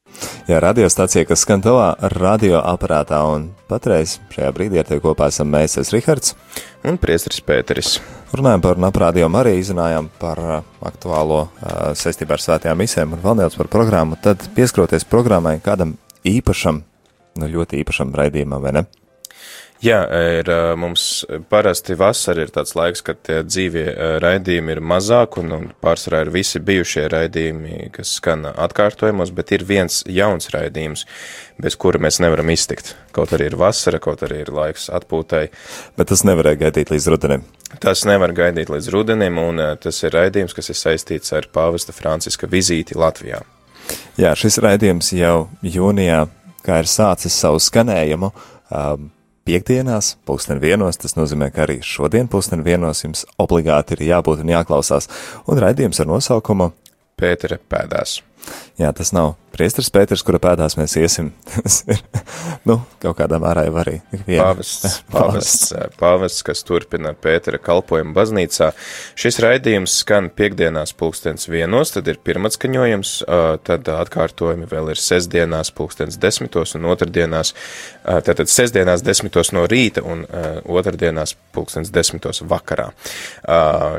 Jā, 0.44 0.58
radiostacija, 0.60 1.24
kas 1.24 1.46
skan 1.46 1.62
tavā 1.64 1.94
radioaparātā, 2.12 3.22
un 3.32 3.46
patreiz 3.70 4.18
šajā 4.34 4.50
brīdī 4.52 4.82
ar 4.82 4.84
tevi 4.84 5.00
kopā 5.00 5.30
esam 5.32 5.48
mēs, 5.48 5.78
es 5.80 5.94
Rihards. 5.94 6.34
Un 6.84 6.98
priesteris 7.00 7.40
Pēteris. 7.40 7.94
Runājam 8.36 8.66
par 8.66 8.82
naprādījām 8.84 9.38
arī 9.40 9.54
izrunājām 9.62 10.10
par 10.20 10.42
uh, 10.44 10.60
aktuālo 10.84 11.46
uh, 11.46 11.92
saistībā 11.96 12.36
ar 12.36 12.44
svētajām 12.44 12.84
misēm 12.84 13.16
un 13.16 13.24
vēl 13.24 13.38
nedaudz 13.40 13.56
par 13.56 13.72
programmu, 13.72 14.20
tad 14.20 14.44
pieskroties 14.58 15.08
programmai 15.08 15.56
kādam 15.64 15.96
īpašam, 16.28 16.84
nu 17.40 17.52
ļoti 17.56 17.80
īpašam 17.80 18.12
raidījumam, 18.18 18.60
vai 18.60 18.76
ne? 18.76 18.84
Jā, 19.82 19.98
ir 20.38 20.46
mums 20.78 21.24
parasti 21.50 21.96
vasara 21.98 22.44
ir 22.44 22.52
tāds 22.54 22.76
laiks, 22.78 23.00
kad 23.02 23.18
tie 23.26 23.40
dzīvie 23.42 23.88
raidījumi 24.22 24.76
ir 24.76 24.80
mazāk, 24.92 25.40
un, 25.40 25.54
un 25.56 25.64
pārsvarā 25.82 26.20
ir 26.22 26.28
visi 26.30 26.60
bijušie 26.62 27.08
raidījumi, 27.10 27.88
kas 27.96 28.12
skan 28.20 28.46
atkārtojumos, 28.52 29.32
bet 29.34 29.50
ir 29.56 29.64
viens 29.66 30.04
jauns 30.06 30.52
raidījums, 30.54 31.02
bez 31.58 31.74
kura 31.74 31.98
mēs 31.98 32.20
nevaram 32.22 32.52
iztikt. 32.54 32.92
Kaut 33.10 33.34
arī 33.34 33.48
ir 33.50 33.56
vasara, 33.58 33.98
kaut 34.02 34.22
arī 34.22 34.44
ir 34.44 34.52
laiks 34.54 34.86
atpūtai. 34.94 35.48
Bet 35.98 36.12
tas 36.12 36.22
nevarēja 36.30 36.60
gaidīt 36.60 36.92
līdz 36.94 37.08
rudenim. 37.10 37.42
Tas 37.82 38.04
nevar 38.06 38.30
gaidīt 38.36 38.70
līdz 38.70 38.90
rudenim, 38.94 39.40
un 39.42 39.58
tas 39.82 39.98
ir 40.06 40.14
raidījums, 40.14 40.54
kas 40.54 40.70
ir 40.70 40.78
saistīts 40.78 41.34
ar 41.34 41.48
pāvesta 41.50 41.94
Franciska 41.96 42.46
vizīti 42.46 42.94
Latvijā. 42.94 43.40
Jā, 44.20 44.30
šis 44.38 44.60
raidījums 44.62 45.10
jau 45.16 45.48
jūnijā, 45.66 46.20
kā 46.62 46.78
ir 46.84 46.90
sācis 46.90 47.34
savu 47.34 47.58
skanējumu, 47.58 48.30
um, 48.70 49.10
piekdienās, 49.48 50.16
pulksten 50.26 50.60
vienos, 50.62 50.98
tas 51.02 51.16
nozīmē, 51.18 51.50
ka 51.54 51.66
arī 51.66 51.80
šodien 51.84 52.30
pulksten 52.30 52.64
vienos 52.66 53.04
jums 53.04 53.24
obligāti 53.42 53.96
ir 53.98 54.06
jābūt 54.12 54.44
un 54.44 54.54
jāklausās, 54.54 55.10
un 55.46 55.62
raidījums 55.62 56.02
ar 56.02 56.10
nosaukumu 56.10 56.72
Pētera 57.22 57.58
pēdās. 57.70 58.20
Jā, 58.80 58.92
tas 58.96 59.12
nav 59.14 59.34
priesteris 59.52 59.90
Pēters, 59.92 60.22
kura 60.24 60.40
pēdās 60.42 60.76
mēs 60.78 60.94
iesim. 60.96 61.30
Tas 61.52 61.82
ir, 61.90 62.00
nu, 62.68 62.78
kaut 63.02 63.18
kādā 63.18 63.38
mērā 63.42 63.66
jau 63.66 63.74
arī. 63.82 63.98
Pāvests, 64.24 65.02
pāvests, 65.12 65.72
pāvests, 66.00 66.44
kas 66.46 66.64
turpina 66.66 67.12
Pētera 67.12 67.60
kalpojumu 67.62 68.14
baznīcā. 68.16 68.70
Šis 69.18 69.38
raidījums 69.44 69.98
skan 70.02 70.30
piekdienās 70.32 70.94
pulkstens 70.96 71.48
vienos, 71.52 71.92
tad 71.94 72.08
ir 72.08 72.20
pirmatskaņojums, 72.24 73.12
ā, 73.26 73.40
tad 73.66 73.90
atkārtojumi 73.92 74.68
vēl 74.70 74.92
ir 74.94 75.02
sestdienās 75.02 75.72
pulkstens 75.76 76.16
desmitos 76.22 76.72
un 76.78 76.88
otrdienās, 76.92 77.52
tātad 78.02 78.48
sestdienās 78.50 79.04
desmitos 79.04 79.52
no 79.52 79.66
rīta 79.68 80.04
un 80.06 80.24
otrdienās 80.64 81.36
pulkstens 81.52 81.92
desmitos 81.92 82.40
vakarā. 82.48 82.88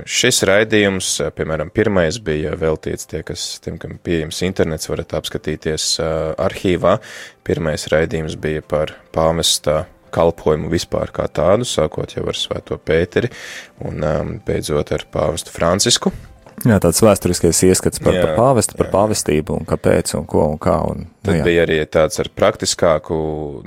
Šis 0.10 0.44
raidījums, 0.50 1.14
piemēram, 1.38 1.70
pirmais 1.74 2.18
bija 2.24 2.58
veltīts 2.60 3.08
tie, 3.12 3.22
kas, 3.28 3.46
tiem, 3.64 3.78
kam 3.82 4.00
pieejams 4.04 4.33
internets, 4.42 4.90
varat 4.90 5.14
apskatīties 5.20 5.98
arhīvā. 6.42 6.98
Pirmais 7.46 7.86
raidījums 7.92 8.40
bija 8.42 8.64
par 8.66 8.96
pāvesta 9.14 9.84
kalpojumu 10.14 10.72
vispār 10.74 11.14
kā 11.14 11.28
tādu, 11.32 11.68
sākot 11.68 12.18
jau 12.18 12.28
ar 12.30 12.38
Svēto 12.38 12.78
Pēteri 12.78 13.32
un 13.86 14.06
um, 14.06 14.38
beidzot 14.46 14.94
ar 14.96 15.08
Pāvestu 15.14 15.54
Francisku. 15.54 16.14
Jā, 16.64 16.78
tāds 16.80 17.02
vēsturiskais 17.04 17.60
ieskats 17.66 18.00
par, 18.04 18.14
Jā, 18.16 18.22
par 18.24 18.38
pāvestu, 18.38 18.78
par 18.78 18.88
jā. 18.88 18.92
pāvestību 18.94 19.56
un 19.58 19.66
kāpēc 19.68 20.14
un 20.20 20.28
ko 20.30 20.46
un 20.54 20.60
kā. 20.62 20.76
Un, 20.86 21.02
nu, 21.10 21.26
Tad 21.26 21.40
jā. 21.40 21.46
bija 21.48 21.64
arī 21.66 21.80
tāds 21.92 22.22
ar 22.22 22.30
praktiskāku 22.32 23.18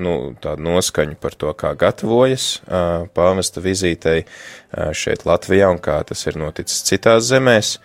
nu, 0.01 0.15
noskaņu 0.41 1.19
par 1.21 1.37
to, 1.37 1.53
kā 1.59 1.75
gatavojas 1.77 2.47
uh, 2.63 3.05
pāvesta 3.17 3.61
vizītei 3.65 4.23
uh, 4.23 4.95
šeit 4.97 5.27
Latvijā 5.29 5.69
un 5.75 5.83
kā 5.83 5.99
tas 6.09 6.25
ir 6.31 6.39
noticis 6.41 6.87
citās 6.87 7.27
zemēs. 7.29 7.77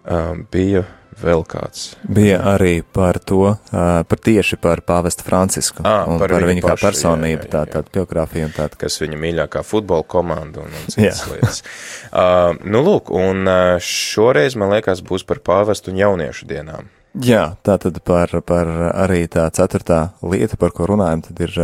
Uh, 0.00 0.42
bija 0.52 0.84
vēl 1.22 1.44
kāds. 1.48 1.94
Bija 2.02 2.40
arī 2.52 2.80
par 2.82 3.20
to, 3.22 3.54
par 3.70 4.22
tieši 4.28 4.58
par 4.60 4.82
pāvestu 4.86 5.26
Francisku 5.26 5.84
Ā, 5.86 6.04
un 6.10 6.20
par 6.20 6.34
par, 6.34 6.46
viņu 6.46 6.60
viņu 6.60 6.66
kā 6.66 6.74
pašu, 6.74 6.84
jā, 6.84 6.90
personību, 6.90 7.46
jā, 7.46 7.50
tā, 7.52 7.64
jā. 7.64 7.72
tāda 7.76 7.94
biogrāfija 7.96 8.50
un 8.50 8.54
tāda. 8.56 8.80
kas 8.80 9.00
viņa 9.02 9.20
mīļākā 9.24 9.64
futbola 9.66 10.06
komanda 10.06 10.64
un, 10.64 10.70
un 10.70 10.86
citas 10.92 11.24
Jā. 11.24 11.34
lietas. 11.34 11.62
Uh, 12.10 12.56
nu, 12.64 12.84
lūk, 12.86 13.12
un 13.14 13.50
šoreiz, 13.84 14.56
man 14.60 14.74
liekas, 14.76 15.04
būs 15.06 15.26
par 15.28 15.42
pāvestu 15.44 15.94
un 15.94 16.00
jauniešu 16.02 16.48
dienām. 16.50 16.90
Jā, 17.10 17.56
tā 17.66 17.74
tad 17.82 17.96
par, 18.06 18.30
par 18.46 18.68
arī 18.94 19.24
tā 19.30 19.48
ceturtā 19.50 20.12
lieta, 20.22 20.54
par 20.60 20.70
ko 20.74 20.86
runājam, 20.86 21.24
tad 21.26 21.40
ir 21.42 21.56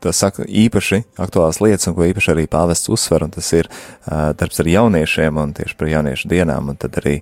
tas 0.00 0.22
īpaši 0.40 1.02
aktuāls 1.20 1.60
lietas, 1.60 1.90
un 1.90 1.96
ko 1.98 2.06
īpaši 2.08 2.32
arī 2.32 2.46
pāvests 2.48 2.88
uzsver, 2.88 3.26
un 3.26 3.34
tas 3.34 3.50
ir 3.52 3.68
darbs 4.08 4.62
ar 4.64 4.70
jauniešiem 4.72 5.42
un 5.42 5.52
tieši 5.58 5.76
par 5.76 5.92
jauniešu 5.92 6.30
dienām, 6.32 6.72
un 6.72 6.80
tad 6.80 6.96
arī, 7.02 7.18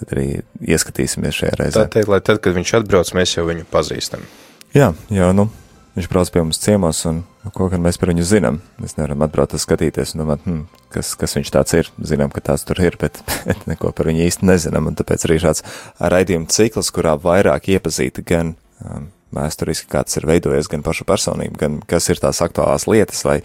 tad 0.00 0.16
arī 0.16 0.26
ieskatīsimies 0.64 1.36
šajā 1.42 1.60
reizē. 1.60 1.84
Tā 1.84 1.98
teikt, 1.98 2.12
lai 2.14 2.22
tad, 2.24 2.40
kad 2.40 2.56
viņš 2.56 2.74
atbrauc, 2.80 3.12
mēs 3.20 3.36
jau 3.36 3.44
viņu 3.50 3.68
pazīstam. 3.68 4.24
Jā, 4.72 4.94
jo, 5.12 5.28
nu, 5.36 5.50
viņš 5.96 6.08
brauc 6.12 6.30
pie 6.32 6.42
mums 6.44 6.60
ciemos, 6.60 7.00
un 7.08 7.22
ko 7.56 7.70
gan 7.72 7.82
mēs 7.84 7.98
par 8.00 8.12
viņu 8.12 8.26
zinām. 8.28 8.60
Mēs 8.82 8.96
nevaram 8.98 9.24
atbraukt 9.26 9.56
skatīties 9.60 10.14
un 10.14 10.22
domāt, 10.22 10.44
hm, 10.46 10.62
kas, 10.92 11.14
kas 11.18 11.36
viņš 11.38 11.52
tāds 11.54 11.76
ir. 11.78 11.90
Zinām, 12.12 12.32
ka 12.34 12.44
tāds 12.44 12.66
tur 12.68 12.80
ir, 12.84 12.98
bet, 13.00 13.22
bet 13.48 13.64
neko 13.70 13.92
par 13.96 14.10
viņu 14.10 14.26
īsti 14.28 14.48
nezinām, 14.48 14.90
un 14.90 14.98
tāpēc 14.98 15.26
arī 15.26 15.40
šāds 15.42 15.64
raidījuma 16.00 16.52
cikls, 16.52 16.92
kurā 16.94 17.16
vairāk 17.20 17.70
iepazīti 17.74 18.24
gan 18.28 18.54
um, 18.84 19.08
vēsturiski, 19.36 19.88
kāds 19.92 20.18
ir 20.20 20.28
veidojies, 20.28 20.70
gan 20.70 20.84
pašu 20.86 21.06
personību, 21.08 21.58
gan 21.60 21.78
kas 21.88 22.08
ir 22.12 22.20
tās 22.22 22.42
aktuālās 22.44 22.86
lietas, 22.90 23.24
lai, 23.26 23.40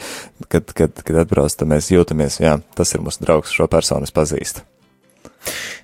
kad, 0.52 0.72
kad, 0.78 1.02
kad 1.08 1.24
atbrauc, 1.24 1.56
tad 1.58 1.72
mēs 1.72 1.92
jūtamies, 1.94 2.42
jā, 2.44 2.58
tas 2.78 2.94
ir 2.96 3.04
mūsu 3.06 3.24
draugs, 3.26 3.54
šo 3.56 3.68
personu 3.72 4.08
es 4.08 4.16
pazīstu. 4.16 4.66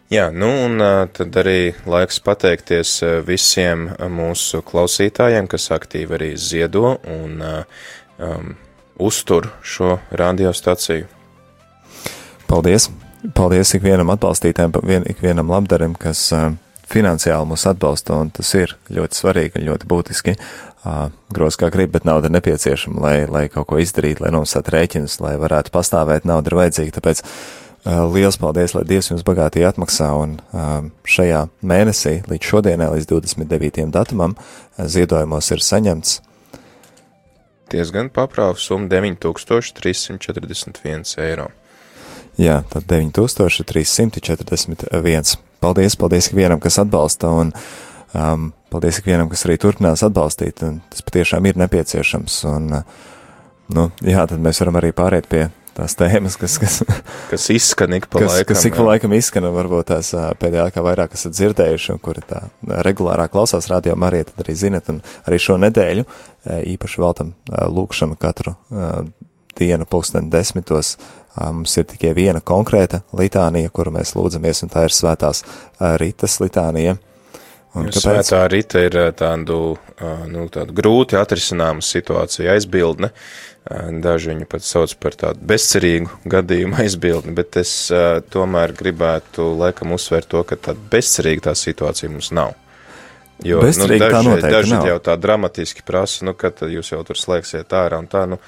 Jā, 0.07 0.29
nu 0.31 0.47
un 0.47 0.79
tad 1.11 1.35
arī 1.35 1.73
laiks 1.83 2.21
pateikties 2.23 2.93
visiem 3.27 3.89
mūsu 4.15 4.61
klausītājiem, 4.63 5.49
kas 5.51 5.67
aktīvi 5.75 6.15
arī 6.15 6.29
ziedo 6.39 6.93
un 7.11 7.43
um, 7.43 8.53
uztur 9.03 9.49
šo 9.59 9.97
radiostaciju. 10.15 11.09
Paldies! 12.47 12.87
Paldies 13.35 13.73
ikvienam 13.75 14.13
atbalstītājam, 14.15 14.79
ikvienam 15.11 15.51
labdarim, 15.51 15.99
kas 15.99 16.23
uh, 16.31 16.53
finansiāli 16.87 17.51
mūs 17.51 17.67
atbalsta, 17.67 18.15
un 18.15 18.31
tas 18.31 18.53
ir 18.55 18.77
ļoti 18.87 19.23
svarīgi 19.25 19.59
un 19.59 19.69
ļoti 19.73 19.91
būtiski. 19.91 20.39
Uh, 20.87 21.09
Gros 21.35 21.59
kā 21.59 21.67
grib, 21.73 21.91
bet 21.91 22.07
nauda 22.07 22.31
ir 22.31 22.37
nepieciešama, 22.39 23.03
lai, 23.03 23.15
lai 23.27 23.47
kaut 23.51 23.67
ko 23.67 23.83
izdarītu, 23.83 24.23
lai 24.23 24.31
nomaksātu 24.31 24.71
rēķinus, 24.71 25.19
lai 25.19 25.35
varētu 25.41 25.75
pastāvēt, 25.75 26.23
nauda 26.23 26.47
ir 26.47 26.61
vajadzīga. 26.63 27.01
Tāpēc 27.01 27.25
Uh, 27.27 27.66
liels 27.87 28.39
paldies, 28.41 28.73
lai 28.75 28.83
Dievs 28.87 29.11
jums 29.11 29.23
bagātīgi 29.27 29.67
atmaksā, 29.69 30.09
un 30.19 30.37
uh, 30.51 30.79
šajā 31.07 31.45
mēnesī 31.63 32.17
līdz 32.27 32.51
šodienai, 32.51 32.91
līdz 32.95 33.11
29. 33.13 33.87
datumam, 33.95 34.35
uh, 34.35 34.87
ziedojumos 34.91 35.53
ir 35.55 35.63
saņemts 35.63 36.17
Diezgan 37.67 38.07
paprāva 38.15 38.55
summa 38.55 38.87
9341 38.87 41.19
eiro. 41.19 41.51
Jā, 42.39 42.63
tad 42.71 42.87
9341. 42.87 45.35
Paldies, 45.59 45.97
paldies 45.99 46.29
ikvienam, 46.29 46.59
kas 46.63 46.79
atbalsta, 46.79 47.27
un 47.33 47.51
um, 48.13 48.53
paldies 48.71 48.99
ikvienam, 49.01 49.27
kas 49.31 49.45
arī 49.47 49.55
turpinās 49.59 50.03
atbalstīt, 50.05 50.55
tas 50.61 51.01
patiešām 51.03 51.45
ir 51.49 51.55
nepieciešams, 51.59 52.33
un, 52.53 52.63
uh, 52.77 52.81
nu, 53.73 53.83
jā, 54.05 54.21
tad 54.29 54.39
mēs 54.43 54.61
varam 54.63 54.75
arī 54.79 54.89
pāriet 54.95 55.25
pie 55.31 55.43
tās 55.77 55.95
tēmas, 55.99 56.35
kas, 56.41 56.57
kas, 56.61 56.79
Kas 57.29 57.47
izskan 57.53 57.93
ik 57.97 58.07
pa 58.09 58.23
kas, 58.23 58.33
laikam. 58.33 58.49
kas 58.51 58.65
ik 58.69 58.75
pa 58.75 58.83
jā. 58.83 58.87
laikam 58.91 59.13
izskan, 59.17 59.47
varbūt 59.53 59.91
tās 59.91 60.11
pēdējā 60.41 60.67
laikā 60.67 60.83
vairāk 60.85 61.15
esat 61.17 61.37
dzirdējuši, 61.37 61.93
un 61.95 62.01
kuri 62.03 62.25
tā 62.27 62.43
regulārā 62.87 63.29
klausās 63.31 63.69
radio 63.71 63.95
Marija, 63.99 64.29
tad 64.31 64.45
arī 64.45 64.57
zinat, 64.57 64.89
un 64.93 65.01
arī 65.29 65.39
šo 65.41 65.59
nedēļu 65.61 66.05
īpaši 66.73 67.01
veltam 67.03 67.33
lūkšanu 67.77 68.17
katru 68.21 68.55
dienu 69.57 69.87
pulksteni 69.89 70.31
desmitos. 70.33 70.95
Mums 71.37 71.75
ir 71.77 71.85
tikai 71.85 72.15
viena 72.17 72.39
konkrēta 72.41 73.03
litānija, 73.17 73.69
kuru 73.69 73.91
mēs 73.93 74.15
lūdzamies, 74.17 74.63
un 74.65 74.71
tā 74.73 74.87
ir 74.87 74.95
svētās 74.95 75.43
Ritas 76.01 76.39
litānija. 76.41 76.97
Un 77.77 77.91
Jo 77.91 78.01
Svētā 78.01 78.39
rīta 78.49 78.81
ir 78.87 78.95
tādu, 79.17 79.75
nu, 80.31 80.45
tādu 80.53 80.73
grūti 80.73 81.17
atrisināmu 81.19 81.83
situāciju 81.85 82.49
aizbildne. 82.55 83.11
Ā, 83.11 83.46
Daži 83.67 84.31
viņu 84.31 84.45
pat 84.47 84.63
sauc 84.63 84.93
par 85.01 85.15
tādu 85.19 85.43
bezcerīgu 85.49 86.21
gadījumu 86.29 86.77
aizbildni, 86.83 87.33
bet 87.37 87.59
es 87.59 87.73
ā, 87.91 88.21
tomēr 88.33 88.73
gribētu 88.77 89.49
laikam 89.59 89.95
uzsvērt 89.97 90.29
to, 90.31 90.43
ka 90.47 90.59
tāda 90.69 90.89
bezcerīga 90.93 91.49
tā 91.49 91.57
situācija 91.57 92.11
mums 92.13 92.31
nav. 92.35 92.55
Jo 93.45 93.59
Bezcerīga 93.61 94.07
tā 94.07 94.13
daži, 94.15 94.29
noteikti 94.31 94.53
daži 94.55 94.73
nav. 94.73 94.87
jau 94.89 94.97
tā 95.09 95.17
dramatiski 95.21 95.83
prasa, 95.85 96.25
nu, 96.25 96.33
ka 96.33 96.49
jūs 96.65 96.89
jau 96.93 97.03
tur 97.05 97.19
slēgsiet 97.19 97.75
ārā 97.77 97.99
un 98.01 98.07
tā, 98.09 98.23
nu, 98.29 98.39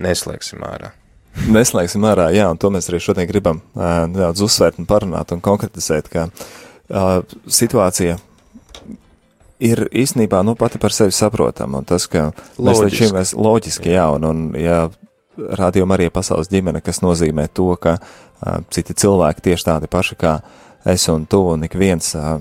neslēgsim 0.00 0.62
ārā. 0.64 0.94
Neslēgsim 1.56 2.06
ārā, 2.08 2.30
jā, 2.34 2.46
un 2.50 2.58
to 2.60 2.70
mēs 2.72 2.88
arī 2.90 3.02
šodien 3.04 3.28
gribam 3.28 3.60
ā, 3.74 4.06
nedaudz 4.10 4.42
uzsvērt 4.46 4.80
un 4.80 4.88
parunāt 4.88 5.34
un 5.34 5.42
konkretizēt, 5.44 6.08
ka 6.12 6.28
ā, 6.30 7.04
situācija 7.60 8.16
ir 9.60 9.84
īstenībā, 9.92 10.42
nu, 10.46 10.56
pati 10.58 10.80
par 10.80 10.94
sevi 10.94 11.14
saprotama, 11.14 11.82
tas, 11.86 12.08
ka 12.10 12.30
mēs 12.32 12.58
līdz 12.58 12.80
Loģiski. 12.80 12.98
šim 12.98 13.14
mēs 13.16 13.34
loģiski, 13.36 13.92
jā, 13.94 14.06
un, 14.16 14.26
un 14.26 14.42
ja 14.58 14.86
rādījuma 15.36 15.96
arī 15.96 16.10
pasaules 16.12 16.50
ģimene, 16.50 16.82
kas 16.84 17.02
nozīmē 17.04 17.48
to, 17.54 17.72
ka 17.80 17.98
ā, 18.00 18.60
citi 18.72 18.96
cilvēki 18.96 19.44
tieši 19.50 19.68
tādi 19.68 19.90
paši 19.90 20.18
kā 20.20 20.38
es 20.88 21.06
un 21.12 21.26
tu, 21.30 21.42
un 21.54 21.64
ik 21.68 21.76
viens 21.78 22.14
ā, 22.16 22.38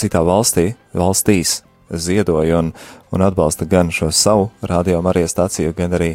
citā 0.00 0.22
valstī, 0.26 0.72
valstīs 0.96 1.60
ziedoja 1.92 2.62
un, 2.62 2.72
un 3.12 3.24
atbalsta 3.24 3.68
gan 3.68 3.92
šo 3.92 4.10
savu 4.14 4.50
rādījumu 4.64 5.12
arī 5.12 5.26
staciju, 5.28 5.74
gan 5.76 5.96
arī 5.98 6.14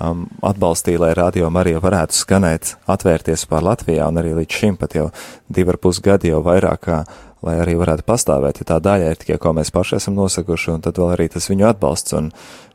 um, 0.00 0.24
atbalstīja, 0.46 1.02
lai 1.04 1.10
rādījumu 1.18 1.60
arī 1.60 1.76
varētu 1.80 2.16
skanēt, 2.16 2.74
atvērties 2.90 3.44
pār 3.50 3.66
Latvijā, 3.68 4.08
un 4.08 4.20
arī 4.22 4.34
līdz 4.40 4.60
šim 4.62 4.78
pat 4.80 4.96
jau 4.96 5.10
divi 5.48 5.74
ar 5.74 5.80
pus 5.82 6.00
gadi 6.04 6.32
jau 6.32 6.40
vairāk, 6.46 6.80
kā, 6.86 7.02
lai 7.46 7.56
arī 7.62 7.76
varētu 7.80 8.04
pastāvēt, 8.08 8.60
ja 8.60 8.68
tā 8.72 8.80
daļa 8.84 9.12
ir 9.12 9.20
tikai, 9.20 9.38
ko 9.40 9.54
mēs 9.56 9.72
paši 9.74 9.96
esam 10.00 10.18
nosakuši, 10.18 10.74
un 10.74 10.84
tad 10.84 11.00
vēl 11.00 11.14
arī 11.14 11.30
tas 11.32 11.48
viņu 11.50 11.68
atbalsts, 11.70 12.16
un, 12.18 12.32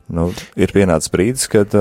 nu, 0.10 0.30
ir 0.56 0.72
pienācis 0.76 1.10
brīdis, 1.14 1.48
kad, 1.50 1.74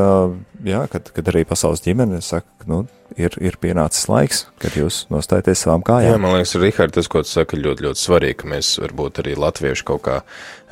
jā, 0.64 0.85
kad, 0.93 1.11
kad 1.12 1.26
arī 1.33 1.45
pasaules 1.49 1.83
ģimene 1.85 2.23
saka, 2.25 2.47
nu, 2.71 2.87
ir, 3.21 3.35
ir 3.45 3.59
pienācis 3.61 4.07
laiks, 4.09 4.47
kad 4.59 4.73
jūs 4.78 5.02
nostājaties 5.12 5.61
savām 5.66 5.83
Jā, 5.85 5.88
kājām. 5.90 6.23
man 6.25 6.33
liekas, 6.38 6.54
Rihard, 6.59 6.95
tas, 6.97 7.07
ko 7.12 7.21
tu 7.23 7.28
saki, 7.28 7.59
ļoti, 7.61 7.85
ļoti 7.85 8.00
svarīgi, 8.00 8.37
ka 8.40 8.49
mēs 8.54 8.71
varbūt 8.81 9.21
arī 9.23 9.35
latvieši 9.37 9.85
kaut 9.85 10.02
kā 10.09 10.16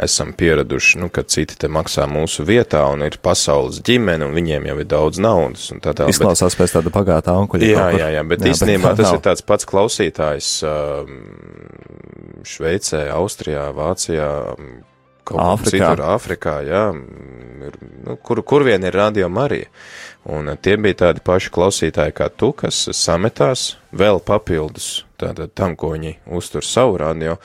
esam 0.02 0.32
pieraduši, 0.32 0.98
nu, 1.04 1.10
ka 1.12 1.22
citi 1.28 1.58
te 1.60 1.68
maksā 1.68 2.08
mūsu 2.10 2.46
vietā 2.48 2.86
un 2.90 3.04
ir 3.04 3.18
pasaules 3.22 3.82
ģimene 3.84 4.24
un 4.26 4.32
viņiem 4.34 4.70
jau 4.72 4.78
ir 4.80 4.88
daudz 4.88 5.20
naudas 5.22 5.68
un 5.76 5.84
tā 5.84 5.92
tālāk. 5.92 6.08
bet- 6.08 6.16
Izklausās 6.16 6.56
pēc 6.56 6.78
tāda 6.78 6.90
bagātā 6.96 7.36
onkuļa. 7.44 7.68
Jā, 7.68 7.90
jā, 8.00 8.08
jā, 8.16 8.24
bet 8.32 8.40
Jā, 8.40 8.54
īstenībā 8.56 8.94
tā 8.96 9.02
tas 9.04 9.12
nav. 9.12 9.20
ir 9.20 9.26
tāds 9.28 9.44
pats 9.46 9.68
klausītājs 9.68 10.50
Šveicē, 12.42 13.04
Austrijā, 13.14 13.68
Vācijā, 13.76 14.30
Āfrikā. 15.30 15.70
citur 15.70 16.04
Āfrikā, 16.12 16.56
jā, 16.66 16.82
ir, 17.68 17.76
nu, 18.06 18.16
kur, 18.22 18.42
kur 18.42 18.66
vien 18.66 18.82
ir 18.84 18.96
radio 18.96 19.28
Marija. 19.32 19.70
Un 20.32 20.50
uh, 20.50 20.58
tie 20.58 20.76
bija 20.76 21.06
tādi 21.06 21.22
paši 21.24 21.52
klausītāji 21.54 22.16
kā 22.18 22.28
tu, 22.34 22.52
kas 22.52 22.88
sametās 22.96 23.72
vēl 23.92 24.20
papildus 24.24 25.02
tātad 25.22 25.52
tam, 25.54 25.76
ko 25.78 25.92
viņi 25.94 26.16
uztur 26.34 26.64
savu 26.66 26.96
radio, 27.00 27.36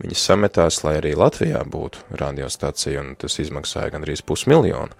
viņi 0.00 0.16
sametās, 0.18 0.78
lai 0.84 0.96
arī 1.00 1.12
Latvijā 1.18 1.60
būtu 1.68 2.16
radiostacija, 2.20 3.02
un 3.02 3.16
tas 3.20 3.36
izmaksāja 3.42 3.92
gandrīz 3.94 4.22
pusmiljonu 4.26 4.96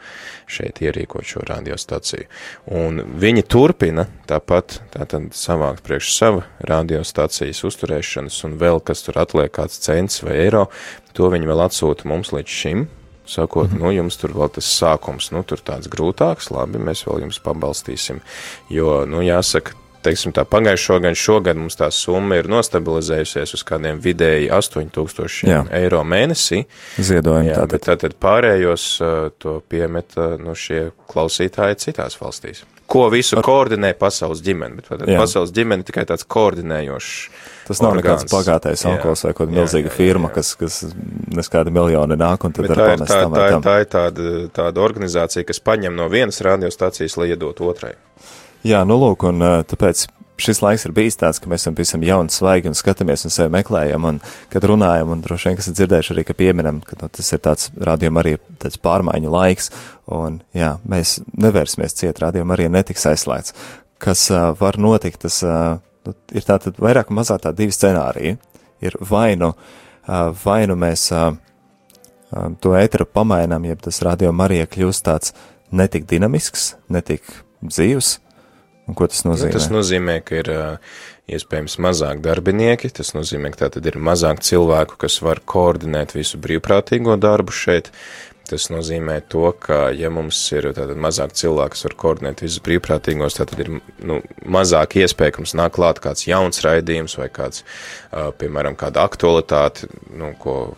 šeit 0.51 0.83
ierīkot 0.85 1.27
šo 1.27 1.45
radiostaciju. 1.49 2.27
Un 2.77 3.01
viņi 3.23 3.47
turpina 3.49 4.07
tāpat 4.29 4.81
tātad 4.95 5.31
savākt 5.37 5.85
priekš 5.87 6.13
sava 6.17 6.45
radiostacijas 6.69 7.65
uzturēšanas, 7.69 8.43
un 8.49 8.59
vēl 8.61 8.83
kas 8.85 9.07
tur 9.07 9.23
atliek 9.23 9.55
kāds 9.57 9.81
cents 9.83 10.23
vai 10.27 10.37
eiro, 10.45 10.67
to 11.17 11.33
viņi 11.33 11.49
vēl 11.49 11.67
atsūta 11.69 12.09
mums 12.09 12.35
līdz 12.37 12.61
šim, 12.61 12.87
sakot, 13.27 13.71
-hmm. 13.71 13.83
nu, 13.83 13.91
jums 13.91 14.17
tur 14.21 14.37
vēl 14.37 14.53
tas 14.55 14.69
sākums, 14.71 15.33
nu, 15.35 15.43
tur 15.43 15.59
tāds 15.59 15.89
grūtāks, 15.91 16.53
labi, 16.55 16.79
mēs 16.79 17.03
vēl 17.09 17.27
jums 17.27 17.41
pabalstīsim, 17.43 18.21
jo, 18.71 19.03
nu, 19.07 19.23
jāsaka, 19.25 19.75
teiksim 20.07 20.35
tā, 20.37 20.47
pagājušo 20.49 21.01
gan 21.05 21.19
šogad 21.19 21.59
mums 21.59 21.79
tā 21.79 21.91
summa 21.95 22.39
ir 22.41 22.49
nostabilizējusies 22.51 23.57
uz 23.59 23.65
kādiem 23.67 24.01
vidēji 24.03 24.51
8000 24.55 25.51
Jā. 25.51 25.65
eiro 25.81 26.03
mēnesī, 26.07 26.65
Ziedojumi 26.97 27.51
Jā, 27.51 27.61
tātad. 27.63 27.75
bet 27.75 27.91
tātad 27.91 28.17
pārējos 28.23 28.87
to 29.43 29.59
piemeta 29.69 30.35
no 30.41 30.57
šie 30.59 30.89
klausītāji 31.11 31.83
citās 31.89 32.19
valstīs. 32.21 32.65
Ko 32.87 33.09
visu 33.11 33.41
koordinē 33.43 33.97
pasaules 33.99 34.39
ģimene, 34.47 34.79
bet 34.79 34.87
tātad 34.93 35.11
pasaules 35.11 35.51
ģimene 35.55 35.83
tikai 35.87 36.05
tāds 36.07 36.23
koordinējošs. 36.31 37.15
Tas 37.67 37.81
nav 37.83 37.97
nekāds 37.99 38.23
orgāns. 38.23 38.31
bagātais 38.31 38.85
Jā. 38.85 38.93
onkls 38.93 39.25
vai 39.27 39.33
kaut 39.33 39.49
kāda 39.49 39.57
milzīga 39.57 39.89
jā, 39.89 39.91
jā, 39.91 39.97
firma, 39.97 40.29
jā. 40.31 40.37
kas, 40.37 40.53
kas 40.61 40.77
neskāda 41.35 41.73
miljoni 41.75 42.15
nāk 42.21 42.47
un 42.47 42.55
tad 42.55 42.69
var 42.71 42.79
tā 42.79 42.87
pamest 42.93 43.11
tā, 43.11 43.19
tam 43.25 43.35
tā, 43.35 43.47
tam. 43.51 43.65
tā 43.65 43.75
ir 43.83 43.89
tāda, 43.91 44.35
tāda 44.55 44.85
organizācija, 44.87 45.47
kas 45.49 45.59
paņem 45.67 45.99
no 45.99 46.07
vienas 46.13 46.39
radiostacijas, 46.47 47.19
lai 47.19 47.33
iedot 47.33 47.59
otrai. 47.67 47.97
Jā, 48.65 48.85
nu 48.89 48.97
lūk, 48.99 49.27
un 49.29 49.45
tāpēc 49.69 50.07
šis 50.41 50.61
laiks 50.63 50.85
ir 50.87 50.95
bijis 50.97 51.17
tāds, 51.21 51.41
ka 51.41 51.49
mēs 51.51 51.65
esam 51.65 51.77
pavisam 51.77 52.05
jauni, 52.05 52.33
svaigi 52.33 52.71
un 52.71 52.77
skatāmies 52.77 53.25
un 53.27 53.33
sevi 53.33 53.53
meklējam, 53.55 54.05
un 54.09 54.19
kad 54.53 54.65
runājam, 54.69 55.13
un 55.13 55.23
droši 55.25 55.51
vien, 55.51 55.59
kas 55.59 55.71
ir 55.71 55.77
dzirdējuši 55.79 56.13
arī, 56.15 56.25
ka 56.29 56.37
pieminam, 56.37 56.81
ka 56.85 56.99
nu, 57.01 57.09
tas 57.13 57.33
ir 57.33 57.41
tāds 57.45 57.71
rādījuma 57.89 58.23
arī 58.23 58.37
tāds 58.63 58.81
pārmaiņu 58.83 59.33
laiks, 59.33 59.71
un 60.13 60.41
jā, 60.57 60.75
mēs 60.89 61.19
nevērsimies 61.33 61.97
ciet, 61.97 62.21
rādījuma 62.23 62.57
arī 62.57 62.69
netiks 62.73 63.09
aizslēgts. 63.13 63.57
Kas 64.03 64.27
uh, 64.33 64.51
var 64.61 64.77
notikt, 64.83 65.23
tas 65.25 65.41
uh, 65.47 65.79
ir 66.37 66.45
tātad 66.47 66.77
vairāk 66.83 67.11
un 67.11 67.21
mazāk 67.23 67.47
tā 67.47 67.55
divi 67.57 67.73
scenāriji. 67.73 68.37
Ir 68.85 68.99
vai 69.09 69.31
nu, 69.41 69.55
uh, 69.55 70.29
vai 70.45 70.61
nu 70.69 70.77
mēs 70.77 71.09
uh, 71.17 71.31
to 72.61 72.77
ēteru 72.77 73.09
pamainām, 73.09 73.65
jeb 73.71 73.81
tas 73.87 74.03
rādījuma 74.05 74.51
arī 74.51 74.61
kļūst 74.69 75.07
tāds 75.09 75.33
netik 75.73 76.05
dinamisks, 76.11 76.75
netik 76.93 77.25
dzīvs, 77.65 78.19
un 78.87 78.95
ko 78.99 79.09
tas 79.11 79.25
Nu, 79.25 79.33
nozīmē? 79.35 79.53
tas 79.57 79.69
nozīmē, 79.73 80.21
ka 80.27 80.39
ir 80.43 80.53
uh, 80.53 80.95
iespējams 81.27 81.79
mazāk 81.83 82.23
darbinieki, 82.25 82.93
tas 82.95 83.13
nozīmē, 83.17 83.51
ka 83.55 83.67
tātad 83.67 83.87
ir 83.91 83.99
mazāk 83.99 84.45
cilvēku, 84.47 84.99
kas 85.03 85.19
var 85.27 85.43
koordinēt 85.45 86.15
visu 86.15 86.39
brīvprātīgo 86.39 87.19
darbu 87.19 87.55
šeit. 87.55 87.91
Tas 88.47 88.69
nozīmē 88.71 89.17
to, 89.27 89.49
ka, 89.59 89.89
ja 89.91 90.07
mums 90.07 90.39
ir 90.55 90.69
tātad 90.71 90.95
mazāk 91.03 91.33
cilvēku, 91.35 91.75
kas 91.75 91.83
var 91.89 91.97
koordinēt 91.99 92.45
visus 92.45 92.63
brīvprātīgos, 92.63 93.41
tad 93.41 93.57
ir 93.59 93.73
nu, 94.07 94.21
mazāk 94.47 94.95
iespēja, 95.03 95.35
ka 95.35 95.43
mums 95.43 95.57
nāk 95.59 95.75
klāt 95.75 95.99
kāds 96.05 96.29
jauns 96.29 96.63
raidījums 96.63 97.19
vai 97.19 97.27
kāds, 97.27 97.65
uh, 98.13 98.31
piemēram, 98.39 98.79
kāda 98.79 99.03
aktualitāte, 99.03 99.91
nu, 100.15 100.31
ko 100.39 100.77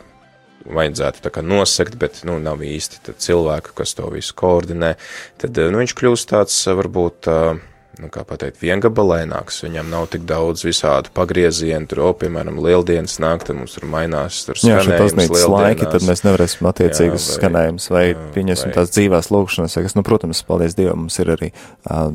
vajadzētu 0.65 1.21
tā 1.27 1.33
kā 1.37 1.45
nosekt, 1.45 2.01
bet, 2.01 2.23
nu, 2.25 2.39
nav 2.41 2.65
īsti 2.65 3.13
cilvēku, 3.21 3.77
kas 3.77 3.93
to 4.01 4.09
visu 4.17 4.33
koordinē, 4.41 4.95
tad, 5.37 5.61
uh, 5.61 5.69
nu, 5.69 5.85
viņš 5.85 5.97
kļūst 6.01 6.33
tāds, 6.33 6.57
varbūt, 6.73 7.29
uh, 7.29 7.68
nu, 8.03 8.11
kā 8.13 8.23
pateikt, 8.29 8.61
viengabalaināks, 8.63 9.63
viņam 9.65 9.91
nav 9.93 10.07
tik 10.13 10.25
daudz 10.29 10.65
visādu 10.67 11.13
pagriezienu, 11.17 11.89
tur, 11.91 12.03
o, 12.09 12.13
piemēram, 12.19 12.61
lieldienas 12.65 13.19
nāk, 13.23 13.47
tad 13.49 13.59
mums 13.59 13.75
tur 13.77 13.89
mainās, 13.91 14.43
tur 14.47 14.59
Jā, 14.63 14.81
skanējums 14.87 15.45
laiki, 15.53 15.89
tad 15.91 16.07
mēs 16.07 16.25
nevarēsim 16.27 16.71
attiecīgus 16.71 17.27
Jā, 17.27 17.33
vai- 17.33 17.39
skanējumus 17.41 17.91
vai 17.95 18.05
pieņemsim 18.37 18.75
tās 18.77 18.95
dzīvās 18.95 19.33
lūkšanas, 19.35 19.79
kas, 19.89 19.97
nu, 19.99 20.07
protams, 20.07 20.45
paldies 20.47 20.79
Dievam, 20.79 21.07
mums 21.07 21.19
ir 21.23 21.35
arī 21.35 21.51
uh, 21.91 22.13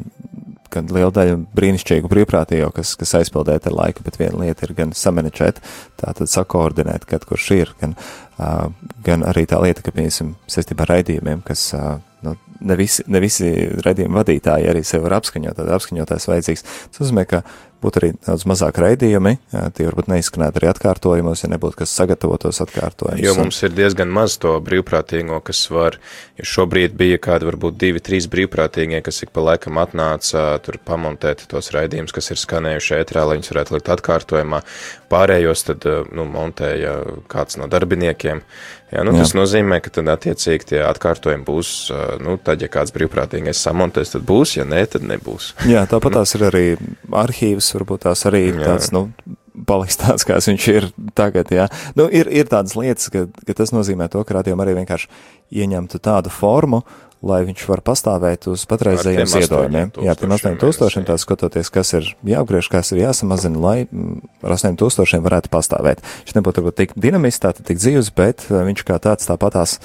gan 0.74 0.90
liela 0.90 1.12
daļa 1.14 1.36
brīnišķīgu 1.54 2.10
brīvprātīgo, 2.10 2.72
kas, 2.74 2.96
kas 3.00 3.14
aizpildēt 3.20 3.68
ar 3.70 3.76
laiku, 3.78 4.06
bet 4.06 4.18
viena 4.22 4.40
lieta 4.46 4.66
ir 4.66 4.74
gan 4.78 4.94
samenečēt, 4.98 5.62
tātad 6.02 6.32
sakoordinēt, 6.32 7.06
kad 7.10 7.28
kurš 7.30 7.50
ir, 7.58 7.74
gan, 7.82 7.94
uh, 8.40 8.72
gan 9.06 9.26
arī 9.30 9.46
tā 9.50 9.62
lieta, 9.62 9.86
ka, 9.86 9.94
piemēram, 9.94 10.34
saistībā 10.50 10.88
ar 10.88 10.96
raidījumiem, 10.96 11.44
kas, 11.46 11.68
uh, 11.78 12.00
nu, 12.26 12.36
ne 12.64 12.80
visi, 12.80 13.06
ne 13.12 13.22
visi 13.24 13.52
raidījuma 13.86 14.22
vadītāji 14.22 14.72
arī 14.72 14.84
sevi 14.88 15.06
var 15.08 15.20
apskaņot, 15.20 15.60
tad 15.60 15.76
apskaņotājs 15.78 16.30
vajadzīgs. 16.32 16.66
Tas 16.94 17.04
nozīmē, 17.04 17.28
ka 17.30 17.44
būtu 17.84 18.00
arī 18.00 18.10
daudz 18.24 18.46
mazāk 18.48 18.80
raidījumi, 18.82 19.34
tie 19.76 19.88
varbūt 19.88 20.10
neizskanētu 20.12 20.60
arī 20.62 20.70
atkārtojumos, 20.72 21.44
ja 21.44 21.50
nebūtu 21.52 21.82
kas 21.82 21.94
sagatavotos 21.98 22.62
atkārtojumus. 22.64 23.24
Jo 23.26 23.36
mums 23.38 23.60
ir 23.66 23.74
diezgan 23.76 24.12
maz 24.14 24.38
to 24.42 24.56
brīvprātīgo, 24.64 25.40
kas 25.46 25.66
var, 25.74 25.98
jo 26.40 26.48
šobrīd 26.54 26.96
bija 27.00 27.20
kādi 27.24 27.50
varbūt 27.50 27.80
divi, 27.82 28.04
trīs 28.04 28.30
brīvprātīgie, 28.32 29.02
kas 29.06 29.24
ik 29.26 29.34
pa 29.36 29.44
laikam 29.50 29.82
atnāca 29.84 30.46
tur 30.64 30.80
pamontēt 30.88 31.46
tos 31.52 31.74
raidījumus, 31.76 32.16
kas 32.16 32.32
ir 32.34 32.42
skanējuši 32.42 33.00
ētrā, 33.02 33.26
lai 33.28 33.40
viņus 33.40 33.54
varētu 33.54 33.78
likt 33.78 33.92
atkārtojumā. 33.98 34.64
Pārējos 35.12 35.68
tad, 35.68 35.90
nu, 36.16 36.28
montēja 36.30 36.96
kāds 37.32 37.60
no 37.60 37.68
darbiniekiem. 37.72 38.42
Jā, 38.94 39.02
nu, 39.08 39.14
tas 39.18 39.32
Jā. 39.34 39.40
nozīmē, 39.40 39.80
ka 39.82 39.90
tad 39.96 40.10
attiecīgi 40.14 40.68
tie 40.70 40.82
atkārtojumi 40.86 41.46
būs, 41.48 41.70
nu, 42.22 42.36
tad, 42.38 42.62
ja 42.62 42.70
kāds 42.70 42.94
brīvprātīgais 42.94 43.62
samontēs, 43.66 44.14
tad 44.14 44.26
būs, 44.30 44.58
ja 44.60 44.68
nē, 44.70 44.84
tad 44.94 45.08
nebūs. 45.10 45.54
Jā, 45.70 45.88
tāpat 45.90 46.20
tās 46.20 46.36
ir 46.38 46.46
arī 46.52 46.66
arhīvs, 47.24 47.72
varbūt 47.80 48.06
tās 48.06 48.28
arī 48.30 48.44
Jā. 48.52 48.60
tāds, 48.68 48.92
nu, 48.94 49.08
paliks 49.70 49.98
tāds, 50.02 50.28
kāds 50.30 50.50
viņš 50.52 50.68
ir 50.76 50.90
tagad, 51.18 51.50
jā. 51.54 51.66
Nu, 51.98 52.06
ir, 52.06 52.30
ir 52.30 52.50
tādas 52.52 52.78
lietas, 52.78 53.10
ka, 53.14 53.26
ka 53.48 53.58
tas 53.58 53.74
nozīmē 53.74 54.12
to, 54.14 54.22
ka 54.28 54.38
radījumi 54.38 54.66
arī 54.66 54.78
vienkārši 54.82 55.10
ieņemtu 55.64 56.02
tādu 56.04 56.34
formu, 56.34 56.84
lai 57.24 57.42
viņš 57.48 57.66
var 57.72 57.82
pastāvēt 57.88 58.48
uz 58.52 58.66
patreizējiem 58.70 59.30
ziedojumiem. 59.32 59.94
Jā, 60.04 60.16
tiem 60.20 60.36
8000, 60.36 61.06
tā 61.08 61.18
skatoties, 61.22 61.72
kas 61.74 61.94
ir 61.96 62.10
jāapgriež, 62.28 62.70
kas 62.72 62.92
ir 62.94 63.04
jāsamazina, 63.06 63.62
lai 63.64 63.78
ar 64.44 64.58
8000 64.58 65.24
varētu 65.24 65.52
pastāvēt. 65.54 66.04
Viņš 66.24 66.38
nebūtu 66.40 66.64
varbūt 66.64 66.80
tik 66.82 66.98
dinamisks, 67.00 67.46
tātad 67.46 67.70
tik 67.70 67.80
dzīves, 67.80 68.12
bet 68.18 68.48
uh, 68.50 68.64
viņš 68.68 68.84
kā 68.88 69.00
tāds 69.04 69.30
tāpatās 69.30 69.80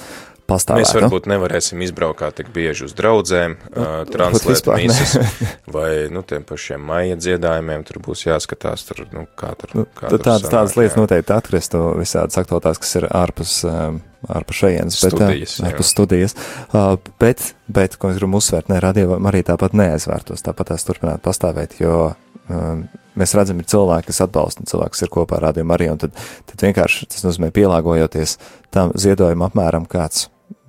pastāvētu. 0.49 0.83
Mēs 0.83 0.95
varbūt 0.97 1.29
nevarēsim 1.29 1.83
izbraukāt 1.85 2.39
tik 2.39 2.51
bieži 2.55 2.87
uz 2.87 2.95
draudzēm, 2.97 3.55
nu, 3.61 3.85
uh, 3.85 4.03
translēt 4.09 4.69
misas, 4.81 5.15
vai, 5.75 6.09
nu, 6.13 6.23
tiem 6.27 6.45
pašiem 6.47 6.83
maija 6.91 7.17
dziedājumiem, 7.19 7.85
tur 7.87 8.01
būs 8.05 8.25
jāskatās, 8.27 8.85
tur, 8.89 9.05
nu, 9.15 9.25
kā 9.39 9.53
tur, 9.59 9.75
nu, 9.77 9.87
kā 9.95 10.11
tur 10.11 10.23
tādas, 10.23 10.47
sanāk, 10.47 10.55
tādas 10.57 10.77
lietas 10.79 10.97
jā. 10.97 11.03
noteikti 11.05 11.35
atkristu 11.35 11.83
visādas 11.99 12.39
aktualitātes, 12.41 12.81
kas 12.83 12.95
ir 13.01 13.09
ārpus, 13.09 13.59
um, 13.69 14.01
ārpus 14.27 14.61
šejienes, 14.63 14.97
bet, 15.03 15.15
Studijas, 15.15 15.57
ārpus 15.63 15.91
studijas. 15.93 16.35
Uh, 16.73 16.95
bet, 17.21 17.43
bet, 17.71 17.95
ko 17.99 18.11
es 18.11 18.19
gribu 18.19 18.41
uzsvērt, 18.41 18.71
ne, 18.71 18.79
radio 18.83 19.19
arī 19.31 19.43
tāpat 19.47 19.77
neaizvērtos, 19.79 20.43
tāpat 20.45 20.73
tās 20.73 20.87
turpināt 20.87 21.23
pastāvēt, 21.25 21.77
jo 21.79 22.09
um, 22.49 22.83
mēs 23.19 23.35
redzam, 23.37 23.61
ir 23.61 23.69
cilvēki, 23.69 24.09
kas 24.11 24.23
atbalsta, 24.25 24.63
un 24.63 24.71
cilvēki, 24.71 24.95
kas 24.95 25.05
ir 25.05 25.13
kopā 25.13 25.39
ar 25.39 25.47
radio 25.49 25.65
arī, 25.75 25.87
un 25.93 26.01
tad, 26.01 26.17
tad 26.49 26.67
vienkārši 26.67 27.07
tas 27.13 27.23
nozīmē 27.27 27.51
pielāgojoties 27.55 28.35
tam 28.75 28.91
ziedojumu 28.99 29.47
apmēram 29.47 29.87
kāds 29.89 30.27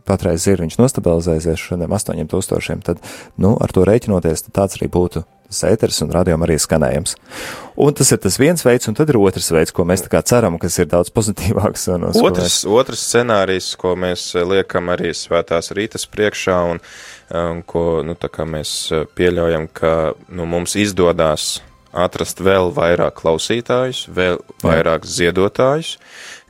patreiz 0.08 0.46
ir, 0.50 0.62
viņš 0.64 0.78
nostabilizēsies 0.80 1.60
šodien 1.60 1.90
8000, 1.90 2.86
tad, 2.86 3.02
nu, 3.40 3.54
ar 3.60 3.74
to 3.74 3.84
rēķinoties, 3.86 4.46
tad 4.48 4.56
tāds 4.62 4.78
arī 4.78 4.90
būtu 4.92 5.24
tas 5.50 5.64
ēteris 5.68 6.00
un 6.04 6.12
radiom 6.14 6.46
arī 6.46 6.56
skanējams. 6.62 7.16
Un 7.80 7.96
tas 7.96 8.10
ir 8.12 8.20
tas 8.22 8.36
viens 8.40 8.62
veids, 8.66 8.88
un 8.90 8.96
tad 8.98 9.10
ir 9.10 9.18
otrs 9.20 9.50
veids, 9.54 9.72
ko 9.74 9.86
mēs 9.88 10.04
tā 10.04 10.10
kā 10.12 10.20
ceram, 10.26 10.58
kas 10.60 10.78
ir 10.82 10.90
daudz 10.90 11.12
pozitīvāks. 11.14 11.88
Un, 11.94 12.10
ko 12.14 12.26
Otrs, 12.28 12.60
otrs 12.68 13.06
scenārijs, 13.08 13.72
ko 13.80 13.94
mēs 13.98 14.30
eh, 14.36 14.44
liekam 14.46 14.92
arī 14.94 15.14
svētās 15.16 15.72
rītas 15.76 16.06
priekšā 16.10 16.58
un, 16.74 16.82
un 17.40 17.64
ko, 17.66 18.04
nu, 18.06 18.16
tā 18.20 18.30
kā 18.32 18.46
mēs 18.48 18.74
eh, 18.94 19.08
pieļaujam, 19.16 19.70
ka, 19.74 19.94
nu, 20.28 20.46
mums 20.50 20.76
izdodās 20.78 21.58
atrast 21.92 22.40
vēl 22.42 22.70
vairāk 22.74 23.16
klausītājus, 23.20 24.07
vēl 24.14 24.40
vairāk 24.62 25.07
ziedotājus, 25.09 25.96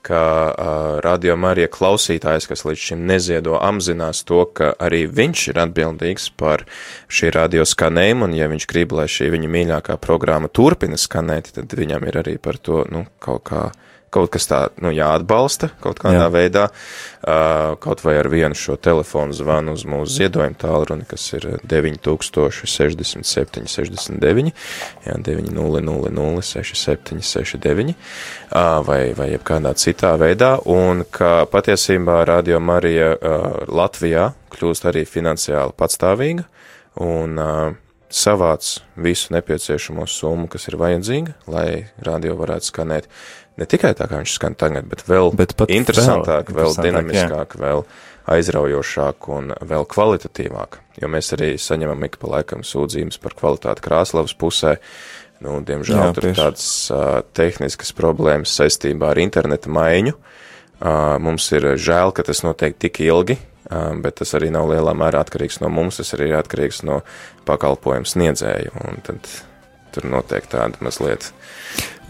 ka 0.02 0.20
uh, 0.48 1.00
radio 1.04 1.36
Marija 1.36 1.68
klausītājs, 1.68 2.48
kas 2.48 2.64
līdz 2.64 2.84
šim 2.88 3.04
neziedo, 3.08 3.58
apzinās 3.60 4.22
to, 4.28 4.42
ka 4.56 4.72
arī 4.80 5.04
viņš 5.10 5.44
ir 5.52 5.60
atbildīgs 5.60 6.30
par 6.40 6.64
šī 7.12 7.34
radio 7.36 7.66
skanējumu, 7.68 8.28
un 8.28 8.36
ja 8.38 8.48
viņš 8.52 8.68
grib, 8.70 8.96
lai 8.96 9.06
šī 9.12 9.28
viņa 9.34 9.52
mīļākā 9.56 9.98
programma 10.00 10.48
turpina 10.48 10.96
skanēt, 11.00 11.52
tad 11.58 11.76
viņam 11.76 12.08
ir 12.08 12.20
arī 12.22 12.38
par 12.40 12.56
to, 12.56 12.84
nu, 12.92 13.04
kaut 13.20 13.44
kā 13.52 13.68
kaut 14.10 14.30
kas 14.34 14.48
tā, 14.50 14.58
nu, 14.82 14.90
jāatbalsta 14.94 15.70
kaut 15.82 16.00
kādā. 16.02 16.24
Jā. 16.24 16.30
veidā, 16.34 16.64
uh, 16.70 17.76
kaut 17.82 18.02
vai 18.04 18.14
ar 18.20 18.28
vienu 18.32 18.54
šo 18.58 18.74
telefonu 18.80 19.32
zvanu 19.36 19.68
uz 19.78 19.84
mūsu 19.88 20.10
ziedojumu 20.18 20.58
tālruni, 20.60 21.04
kas 21.08 21.22
ir 21.38 21.42
9067 21.70 23.70
69, 23.70 24.52
jā, 25.06 25.14
900 25.30 26.42
67 26.50 27.22
69, 27.22 27.94
uh, 27.94 27.96
vai, 28.86 29.02
vai 29.18 29.28
jebkādā 29.34 29.70
citā 29.78 30.12
veidā, 30.20 30.50
un 30.66 31.04
ka 31.10 31.30
patiesībā 31.50 32.16
Radio 32.28 32.58
Marija 32.60 33.08
uh, 33.14 33.18
Latvijā 33.70 34.24
kļūst 34.50 34.82
arī 34.90 35.02
finansiāli 35.06 35.72
patstāvīga, 35.78 36.42
un 37.06 37.38
uh, 37.38 37.70
savāc 38.10 38.80
visu 38.98 39.34
nepieciešamo 39.34 40.06
summu, 40.10 40.48
kas 40.50 40.66
ir 40.68 40.76
vajadzīga, 40.80 41.36
lai 41.50 41.68
radio 42.04 42.34
varētu 42.40 42.70
skanēt 42.70 43.08
ne 43.60 43.68
tikai 43.68 43.92
tā, 43.98 44.08
kā 44.10 44.20
viņš 44.20 44.36
skan 44.38 44.56
tagad, 44.58 44.88
bet 44.90 45.04
vēl 45.08 45.32
Bet 45.38 45.54
interesantāk, 45.68 46.50
vēl 46.50 46.72
vēl, 46.72 46.84
dinamiskāk, 46.88 47.56
vēl 47.60 47.84
aizraujošāk 48.30 49.30
un 49.34 49.54
vēl 49.66 49.86
kvalitatīvāk, 49.90 50.80
jo 51.02 51.10
mēs 51.10 51.32
arī 51.36 51.54
saņemam 51.60 52.06
ik 52.06 52.18
pa 52.20 52.34
laikam 52.36 52.64
sūdzības 52.66 53.20
par 53.22 53.36
kvalitāti 53.38 53.84
Krāslavas 53.86 54.36
pusē. 54.38 54.76
Nu, 55.40 55.56
diemžēl 55.64 55.96
Jā, 55.96 56.06
Jā, 56.10 56.14
tur 56.16 56.26
ir 56.28 56.34
tādas 56.36 56.66
uh, 56.92 57.22
tehniskas 57.32 57.94
problēmas 57.96 58.52
saistībā 58.58 59.14
ar 59.14 59.20
interneta 59.22 59.72
maiņu. 59.72 60.12
Uh, 60.80 61.16
mums 61.20 61.46
ir 61.56 61.64
žēl, 61.80 62.12
ka 62.16 62.24
tas 62.28 62.42
notiek 62.44 62.76
tik 62.80 63.00
ilgi, 63.06 63.38
uh, 63.68 63.92
bet 64.02 64.20
tas 64.22 64.34
arī 64.38 64.50
nav 64.54 64.70
lielā 64.72 64.94
mērā 64.96 65.22
atkarīgs 65.24 65.60
no 65.64 65.70
mums, 65.72 66.00
tas 66.00 66.14
arī 66.16 66.30
ir 66.32 66.40
atkarīgs 66.40 66.82
no 66.88 67.02
pakalpojumu 67.48 68.08
sniedzēju. 68.08 68.74
Un 68.86 69.04
tad 69.06 69.30
tur 69.94 70.06
notiek 70.06 70.46
tāda 70.50 70.78
mazliet 70.84 71.32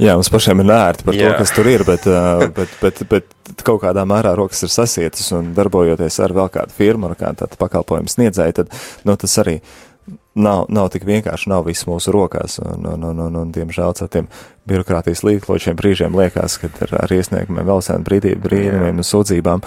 Jā, 0.01 0.15
mums 0.17 0.31
pašiem 0.33 0.63
ir 0.63 0.69
nērti 0.71 1.05
par 1.05 1.17
Jā. 1.17 1.29
To, 1.29 1.43
kas 1.43 1.53
tur 1.53 1.69
ir, 1.69 1.85
bet, 1.85 2.07
uh, 2.09 2.47
bet, 2.57 2.73
bet, 2.81 3.03
bet 3.11 3.65
kaut 3.67 3.83
kādā 3.83 4.07
mērā 4.09 4.33
rokas 4.39 4.65
ir 4.65 4.73
sasietas 4.73 5.29
un 5.37 5.53
darbojoties 5.57 6.17
ar 6.25 6.35
vēl 6.37 6.49
kādu 6.55 6.77
firmu, 6.77 7.11
ar 7.11 7.19
kādu 7.21 7.51
pakalpojumu 7.61 8.09
sniedzēju, 8.09 8.57
tad 8.63 8.73
nu, 9.05 9.17
tas 9.21 9.37
arī 9.43 9.59
nav, 10.41 10.65
nav 10.73 10.89
tik 10.95 11.05
vienkārši, 11.09 11.51
nav 11.53 11.67
viss 11.69 11.89
mūsu 11.89 12.15
rokās. 12.15 12.59
Un, 12.65 12.87
un, 12.95 13.05
un, 13.11 13.21
un, 13.27 13.39
un 13.43 13.53
diemžēl 13.55 13.93
ar 13.93 14.13
tiem 14.13 14.31
birokrātijas 14.69 15.23
līkločiem 15.25 15.77
brīžiem 15.79 16.17
liekas, 16.17 16.59
ka 16.61 16.71
ar, 16.85 16.95
ar 17.05 17.15
iesniegumiem, 17.15 17.65
vēl 17.67 17.83
sen 17.85 18.05
brīdī, 18.07 18.35
brīdījumiem 18.41 19.01
un 19.01 19.07
sūdzībām 19.07 19.65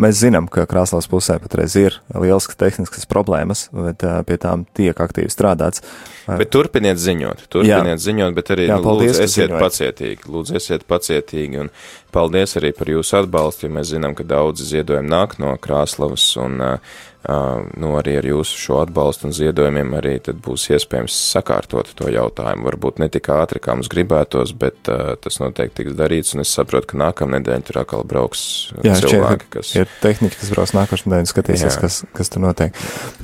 mēs 0.00 0.20
zinām, 0.20 0.48
ka 0.52 0.66
Krāslavas 0.70 1.08
pusē 1.10 1.38
patreiz 1.42 1.76
ir 1.80 1.98
liels 2.12 2.48
tehniskas 2.60 3.08
problēmas, 3.10 3.68
bet 3.72 4.04
pie 4.28 4.38
tām 4.40 4.66
tiek 4.76 5.00
aktīvi 5.00 5.32
strādāts. 5.32 5.84
Bet 6.28 6.52
turpiniet 6.54 7.00
ziņot, 7.00 7.46
turpiniet 7.52 7.96
Jā. 7.96 8.02
ziņot, 8.06 8.36
bet 8.36 8.52
arī 8.54 8.68
Jā, 8.70 8.78
paldies, 8.84 9.16
lūdzu, 9.16 9.24
esiet 9.26 9.50
ziņojat. 9.50 9.64
pacietīgi, 9.64 10.30
lūdzu, 10.32 10.56
esiet 10.60 10.86
pacietīgi 10.88 11.64
un 11.64 11.72
paldies 12.14 12.56
arī 12.60 12.70
par 12.76 12.92
jūsu 12.92 13.18
atbalstu, 13.22 13.66
jo 13.66 13.74
mēs 13.74 13.90
zinām, 13.92 14.14
ka 14.16 14.24
daudzi 14.28 14.68
ziedojumi 14.70 15.10
nāk 15.10 15.36
no 15.42 15.52
Krāslavas 15.60 16.24
un, 16.40 16.56
uh, 16.62 16.94
uh, 17.28 17.64
nu, 17.80 17.92
arī 17.98 18.16
ar 18.20 18.28
jūsu 18.28 18.60
šo 18.60 18.80
atbalstu 18.84 19.28
un 19.28 19.36
ziedojumiem 19.36 19.96
arī 19.98 20.14
tad 20.28 20.40
būs 20.44 20.68
iespējams 20.74 21.16
sakārtot 21.34 21.92
to 21.98 22.10
jautājumu. 22.12 22.68
Varbūt 22.70 23.02
ne 23.02 23.10
tik 23.12 23.30
ātri, 23.34 23.62
kā 23.62 23.76
mums 23.76 23.90
gribētos, 24.34 24.54
bet 24.58 24.90
uh, 24.90 25.14
tas 25.20 25.38
noteikti 25.40 25.82
tiks 25.82 25.96
darīts, 25.98 26.34
un 26.34 26.42
es 26.42 26.52
saprotu, 26.54 26.92
ka 26.92 26.98
nākamnedēļ 26.98 27.64
tur 27.66 27.80
atkal 27.82 28.04
brauks 28.04 28.72
Jā, 28.82 28.96
cilvēki, 28.98 29.46
šķiet, 29.46 29.50
kas. 29.54 29.74
ir 29.78 29.88
tehniķi, 30.02 30.40
kas 30.40 30.52
brauc 30.54 30.74
nākošais 30.74 31.06
nedēļa, 31.08 31.30
skatīsies, 31.30 31.76
Jā. 31.76 31.80
kas, 31.84 32.00
kas 32.14 32.32
tur 32.32 32.44
notiek. 32.44 32.74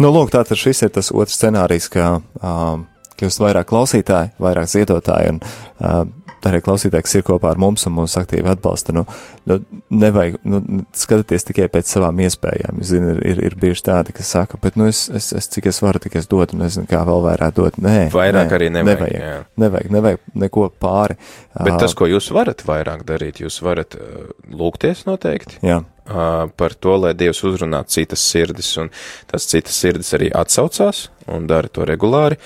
Nu, 0.01 0.13
lūk, 0.15 0.33
tātad 0.35 0.59
šis 0.61 0.85
ir 0.87 0.95
tas 0.95 1.11
otrs 1.13 1.39
scenārijs, 1.39 1.91
ka 1.93 2.21
um, 2.43 2.87
kļūst 3.21 3.43
vairāk 3.45 3.69
klausītāji, 3.71 4.35
vairāk 4.43 4.71
ziedotāji, 4.73 5.37
un 5.37 5.43
um, 5.43 6.15
arī 6.49 6.61
klausītāji, 6.65 7.05
kas 7.05 7.17
ir 7.19 7.25
kopā 7.27 7.51
ar 7.53 7.61
mums 7.61 7.85
un 7.89 7.95
mūs 7.99 8.17
aktīvi 8.21 8.49
atbalsta, 8.53 8.95
nu, 8.97 9.05
nu 9.49 9.59
nevajag, 9.93 10.39
nu, 10.49 10.61
skatīties 10.97 11.47
tikai 11.51 11.69
pēc 11.73 11.91
savām 11.93 12.21
iespējām. 12.25 12.81
Es 12.81 12.93
zinu, 12.95 13.13
ir, 13.19 13.23
ir, 13.33 13.43
ir 13.51 13.57
bieži 13.61 13.85
tādi, 13.91 14.15
kas 14.17 14.33
saka, 14.37 14.61
bet, 14.63 14.79
nu, 14.81 14.89
es, 14.91 15.07
es, 15.17 15.31
es 15.37 15.51
cik 15.53 15.71
es 15.71 15.81
varu, 15.85 16.03
tik 16.03 16.17
es 16.21 16.29
dodu, 16.31 16.57
un 16.57 16.65
nezinu, 16.65 16.89
kā 16.91 17.03
vēl 17.09 17.25
varētu 17.27 17.67
dot. 17.67 17.81
Nē, 17.85 17.97
Vairāk 18.15 18.49
nē, 18.49 18.59
arī 18.59 18.71
nevajag, 18.79 19.05
nevajag, 19.05 19.25
jā. 19.25 19.39
nevajag, 19.65 19.95
nevajag 19.97 20.27
neko 20.47 20.67
pāri. 20.81 21.19
Bet 21.59 21.81
tas, 21.83 21.97
ko 21.99 22.09
jūs 22.11 22.31
varat 22.37 22.65
vairāk 22.67 23.05
darīt, 23.09 23.43
jūs 23.45 23.61
varat 23.67 23.97
uh, 23.99 24.31
lūgties 24.49 25.05
noteikti. 25.09 25.61
Jā, 25.67 25.83
par 26.11 26.75
to, 26.75 26.97
lai 27.05 27.15
Dievs 27.15 27.43
uzrunā 27.47 27.83
citas 27.87 28.23
sirdis, 28.27 28.71
un 28.83 28.91
tas 29.31 29.47
citas 29.49 29.77
sirdis 29.79 30.13
arī 30.19 30.31
atsaucās 30.35 31.09
un 31.31 31.47
dara 31.51 31.71
to 31.71 31.87
regulāri. 31.89 32.39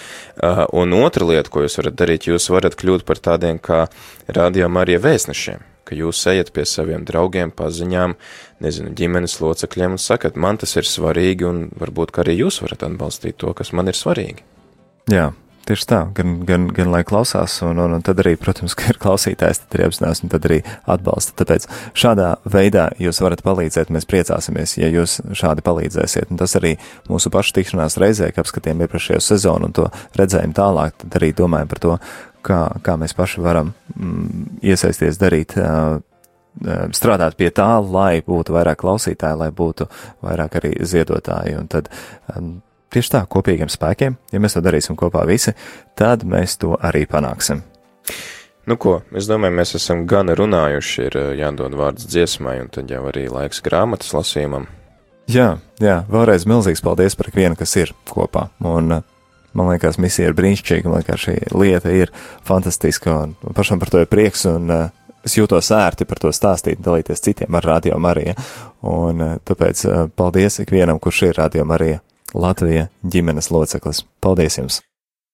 Un 0.73 0.97
otra 0.99 1.27
lieta, 1.29 1.51
ko 1.51 1.65
jūs 1.65 1.79
varat 1.81 1.99
darīt, 1.99 2.29
jūs 2.29 2.51
varat 2.53 2.77
kļūt 2.81 3.07
par 3.09 3.21
tādiem 3.25 3.61
kā 3.63 3.87
rādījām 4.29 4.81
arī 4.81 4.99
vēstnešiem, 5.03 5.63
ka 5.89 5.97
jūs 5.99 6.21
ejat 6.33 6.53
pie 6.57 6.67
saviem 6.69 7.07
draugiem, 7.09 7.53
paziņām, 7.55 8.17
nezinu, 8.65 8.93
ģimenes 8.97 9.39
locekļiem 9.41 9.97
un 9.97 10.03
sakat, 10.03 10.37
man 10.37 10.61
tas 10.61 10.77
ir 10.77 10.89
svarīgi, 10.89 11.49
un 11.49 11.65
varbūt, 11.81 12.17
arī 12.25 12.39
jūs 12.41 12.61
varat 12.65 12.87
atbalstīt 12.89 13.41
to, 13.41 13.53
kas 13.57 13.73
man 13.77 13.93
ir 13.93 13.99
svarīgi. 13.99 14.45
Jā, 15.13 15.33
tieši 15.69 15.87
tā, 15.91 16.01
gan, 16.17 16.37
gan, 16.49 16.67
gan 16.75 16.91
lai 16.93 17.03
klausās, 17.07 17.57
un, 17.67 17.81
un, 17.83 17.97
un 17.97 18.05
tad 18.05 18.21
arī, 18.23 18.35
protams, 18.41 18.77
ka 18.79 18.93
ir 18.93 18.99
klausītājs, 19.03 19.65
tad 19.65 19.79
arī 19.79 19.89
apzinās, 19.89 20.23
un 20.25 20.33
tad 20.33 20.49
arī 20.49 20.61
atbalsta. 20.91 21.37
Tāpēc 21.41 21.67
šādā 21.99 22.31
veidā 22.51 22.89
jūs 23.03 23.23
varat 23.25 23.45
palīdzēt, 23.47 23.93
mēs 23.95 24.09
priecāsimies, 24.11 24.77
ja 24.81 24.91
jūs 24.93 25.19
šādi 25.37 25.65
palīdzēsiet. 25.67 26.31
Un 26.33 26.41
tas 26.41 26.57
arī 26.61 26.77
mūsu 27.11 27.33
pašu 27.35 27.57
tikšanās 27.59 27.99
reizē, 28.03 28.31
kad 28.33 28.45
apskatījām 28.45 28.85
iepriekšējo 28.87 29.23
sezonu 29.25 29.71
un 29.71 29.77
to 29.77 29.89
redzējumu 30.21 30.57
tālāk, 30.57 30.99
tad 31.05 31.21
arī 31.21 31.33
domājam 31.37 31.71
par 31.73 31.85
to, 31.85 31.99
kā, 32.45 32.61
kā 32.85 32.99
mēs 33.01 33.17
paši 33.17 33.45
varam 33.45 33.73
mm, 33.95 34.59
iesaisties 34.69 35.21
darīt, 35.21 35.57
uh, 35.61 36.01
strādāt 36.95 37.35
pie 37.39 37.51
tā, 37.51 37.81
lai 37.83 38.23
būtu 38.23 38.55
vairāk 38.55 38.79
klausītāji, 38.83 39.41
lai 39.41 39.51
būtu 39.51 39.89
vairāk 40.23 40.61
arī 40.61 40.77
ziedotāji. 40.87 41.57
Un 41.59 41.69
tad 41.71 41.91
um, 42.37 42.61
tieši 42.95 43.13
tā, 43.17 43.25
kopīgiem 43.31 43.71
spēkiem, 43.73 44.17
ja 44.33 44.41
mēs 44.43 44.57
to 44.57 44.63
darīsim 44.65 44.99
kopā 44.99 45.25
visi, 45.29 45.55
tad 45.99 46.25
mēs 46.29 46.59
to 46.63 46.77
arī 46.81 47.05
panāksim. 47.11 47.63
Nu 48.65 48.79
ko, 48.81 49.03
es 49.13 49.27
domāju, 49.29 49.53
mēs 49.59 49.75
esam 49.77 50.07
gan 50.09 50.33
runājuši, 50.33 51.09
ir 51.11 51.19
jādod 51.37 51.75
vārds 51.77 52.07
dziesmai, 52.09 52.63
un 52.63 52.71
tad 52.73 52.89
jau 52.89 53.03
arī 53.11 53.27
laiks 53.29 53.61
grāmatas 53.65 54.15
lasījumam. 54.17 54.71
Jā, 55.29 55.59
jā, 55.81 55.99
vēlreiz 56.09 56.47
milzīgs 56.49 56.85
paldies 56.85 57.17
par 57.17 57.29
ikvienu, 57.29 57.59
kas 57.61 57.77
ir 57.81 57.93
kopā. 58.09 58.47
Un, 58.65 59.03
man 59.53 59.71
liekas, 59.73 60.01
misija 60.01 60.31
ir 60.31 60.37
brīnišķīga, 60.37 60.89
man 60.89 61.03
liekas, 61.03 61.27
šī 61.27 61.37
lieta 61.53 61.93
ir 61.93 62.13
fantastiska, 62.45 63.19
un 63.27 63.57
pašam 63.57 63.81
par 63.81 63.93
to 63.93 64.01
ir 64.05 64.09
prieks, 64.09 64.47
un 64.49 64.73
uh, 64.73 64.89
es 65.25 65.37
jūtos 65.37 65.69
ērti 65.77 66.09
par 66.09 66.25
to 66.25 66.33
stāstīt, 66.33 66.81
dalīties 66.85 67.25
citiem 67.25 67.61
ar 67.61 67.69
Radio 67.69 68.01
Mariju. 68.01 68.37
Un 68.89 69.25
uh, 69.25 69.37
tāpēc 69.45 69.85
uh, 69.89 70.03
paldies 70.17 70.61
ikvienam, 70.65 71.01
kurš 71.05 71.27
ir 71.29 71.41
Radio 71.41 71.69
Marija 71.69 72.01
Latvija 72.35 72.89
ģimenes 73.07 73.51
loceklis. 73.55 74.05
Paldies 74.21 74.59
jums! 74.59 74.81